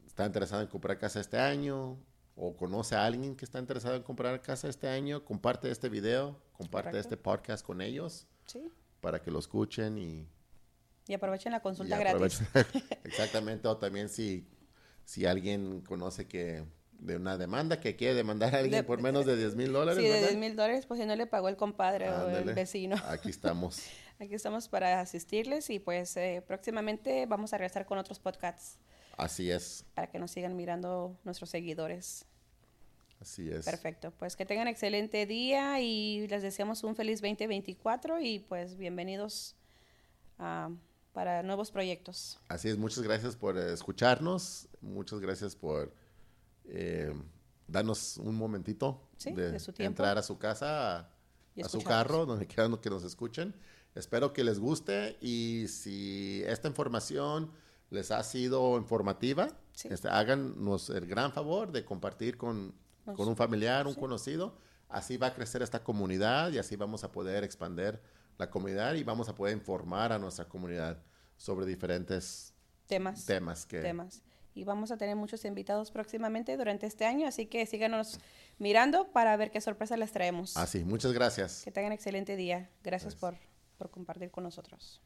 está 0.06 0.26
interesado 0.28 0.62
en 0.62 0.68
comprar 0.68 1.00
casa 1.00 1.20
este 1.20 1.38
año 1.40 1.98
o 2.36 2.56
conoce 2.56 2.96
a 2.96 3.06
alguien 3.06 3.36
que 3.36 3.46
está 3.46 3.58
interesado 3.60 3.96
en 3.96 4.04
comprar 4.04 4.42
casa 4.42 4.70
este 4.70 4.88
año, 4.88 5.26
comparte 5.26 5.72
este 5.72 5.90
video, 5.90 6.40
comparte 6.54 6.90
Correcto. 6.92 6.98
este 7.00 7.18
podcast 7.18 7.66
con 7.66 7.82
ellos 7.82 8.28
Sí. 8.46 8.70
Para 9.02 9.22
que 9.22 9.32
lo 9.32 9.40
escuchen 9.40 9.98
y, 9.98 10.28
Y 11.08 11.14
aprovechen 11.14 11.52
la 11.52 11.62
consulta 11.62 11.98
gratis. 11.98 12.42
Exactamente. 13.04 13.68
O 13.68 13.78
también 13.78 14.10
si, 14.10 14.48
si 15.06 15.26
alguien 15.26 15.82
conoce 15.82 16.28
que 16.28 16.64
de 17.00 17.16
una 17.16 17.38
demanda 17.38 17.80
que 17.80 17.96
quiere 17.96 18.14
demandar 18.14 18.54
a 18.56 18.60
alguien 18.60 18.82
De- 18.82 18.84
por 18.84 19.02
menos 19.02 19.26
de 19.26 19.38
10 19.38 19.56
mil 19.56 19.72
dólares. 19.72 20.00
Sí, 20.02 20.06
de 20.08 20.14
¿verdad? 20.16 20.28
10 20.30 20.40
mil 20.40 20.56
dólares, 20.56 20.86
pues 20.86 21.00
si 21.00 21.06
no 21.06 21.16
le 21.16 21.28
pagó 21.28 21.48
el 21.50 21.56
compadre 21.56 22.10
o 22.12 22.30
el 22.30 22.54
vecino. 22.54 22.98
Aquí 23.08 23.30
estamos. 23.30 23.82
Aquí 24.20 24.36
estamos 24.36 24.68
para 24.68 25.00
asistirles 25.00 25.70
y 25.70 25.80
pues 25.80 26.18
eh, 26.18 26.44
próximamente 26.46 27.26
vamos 27.26 27.54
a 27.54 27.58
regresar 27.58 27.86
con 27.86 27.98
otros 27.98 28.20
podcasts 28.20 28.78
Así 29.16 29.50
es. 29.50 29.86
para 29.94 30.08
que 30.08 30.20
nos 30.20 30.32
sigan 30.32 30.58
mirando 30.58 31.18
nuestros 31.24 31.50
seguidores. 31.50 32.26
Así 33.20 33.50
es. 33.50 33.66
Perfecto, 33.66 34.12
pues 34.18 34.36
que 34.36 34.46
tengan 34.46 34.68
excelente 34.68 35.26
día 35.26 35.82
y 35.82 36.26
les 36.28 36.42
deseamos 36.42 36.84
un 36.84 36.96
feliz 36.96 37.22
2024 37.22 38.22
y 38.22 38.40
pues 38.40 38.78
bienvenidos 38.78 39.56
ah, 40.38 40.70
para 41.12 41.44
nuevos 41.44 41.70
proyectos. 41.70 42.40
Así 42.48 42.70
es, 42.70 42.78
muchas 42.78 43.04
gracias 43.04 43.36
por 43.36 43.58
escucharnos, 43.58 44.70
muchas 44.80 45.20
gracias 45.20 45.54
por 45.56 45.94
eh, 46.66 47.14
darnos 47.68 48.18
un 48.18 48.36
momentito 48.36 49.02
Sí, 49.18 49.34
de, 49.34 49.52
de 49.52 49.60
su 49.60 49.74
tiempo. 49.74 50.02
entrar 50.02 50.18
a 50.18 50.22
su 50.24 50.38
casa, 50.38 51.00
a, 51.00 51.10
a 51.62 51.68
su 51.70 51.82
carro, 51.82 52.26
donde 52.26 52.48
quieran 52.48 52.78
que 52.78 52.90
nos 52.90 53.04
escuchen. 53.04 53.54
Espero 53.96 54.32
que 54.32 54.46
les 54.46 54.60
guste 54.60 55.18
y 55.20 55.66
si 55.68 56.42
esta 56.46 56.70
información 56.70 57.52
les 57.90 58.12
ha 58.12 58.24
sido 58.24 58.78
informativa, 58.78 59.50
Sí. 59.74 59.90
este, 59.92 60.08
háganos 60.10 60.90
el 60.90 61.06
gran 61.06 61.34
favor 61.34 61.72
de 61.74 61.84
compartir 61.84 62.38
con, 62.38 62.74
Con 63.06 63.28
un 63.28 63.36
familiar, 63.36 63.88
un 63.88 63.96
conocido. 63.96 64.56
Así 64.88 65.18
va 65.18 65.28
a 65.28 65.34
crecer 65.34 65.62
esta 65.62 65.84
comunidad 65.84 66.52
y 66.52 66.58
así 66.58 66.76
vamos 66.76 67.04
a 67.04 67.12
poder 67.12 67.44
expandir 67.44 68.00
la 68.38 68.50
comunidad 68.50 68.94
y 68.96 69.04
vamos 69.04 69.30
a 69.30 69.36
poder 69.36 69.56
informar 69.56 70.12
a 70.14 70.18
nuestra 70.20 70.46
comunidad 70.46 70.98
sobre 71.38 71.66
diferentes 71.66 72.54
Temas. 72.88 73.26
temas 73.26 73.66
que 73.66 73.82
temas. 73.82 74.22
Y 74.56 74.64
vamos 74.64 74.92
a 74.92 74.98
tener 74.98 75.16
muchos 75.16 75.46
invitados 75.46 75.92
próximamente 75.92 76.58
durante 76.58 76.88
este 76.88 77.06
año, 77.06 77.28
así 77.28 77.46
que 77.46 77.66
síganos 77.66 78.20
mirando 78.58 79.12
para 79.12 79.38
ver 79.38 79.52
qué 79.52 79.62
sorpresas 79.62 80.00
les 80.00 80.12
traemos. 80.12 80.58
así 80.58 80.84
muchas 80.84 81.14
gracias 81.14 81.62
Que 81.64 81.72
tengan 81.72 81.92
excelente 81.92 82.36
día. 82.36 82.70
Gracias 82.84 83.14
Gracias. 83.14 83.16
por, 83.16 83.38
por 83.78 83.90
compartir 83.92 84.32
con 84.32 84.44
nosotros. 84.44 85.02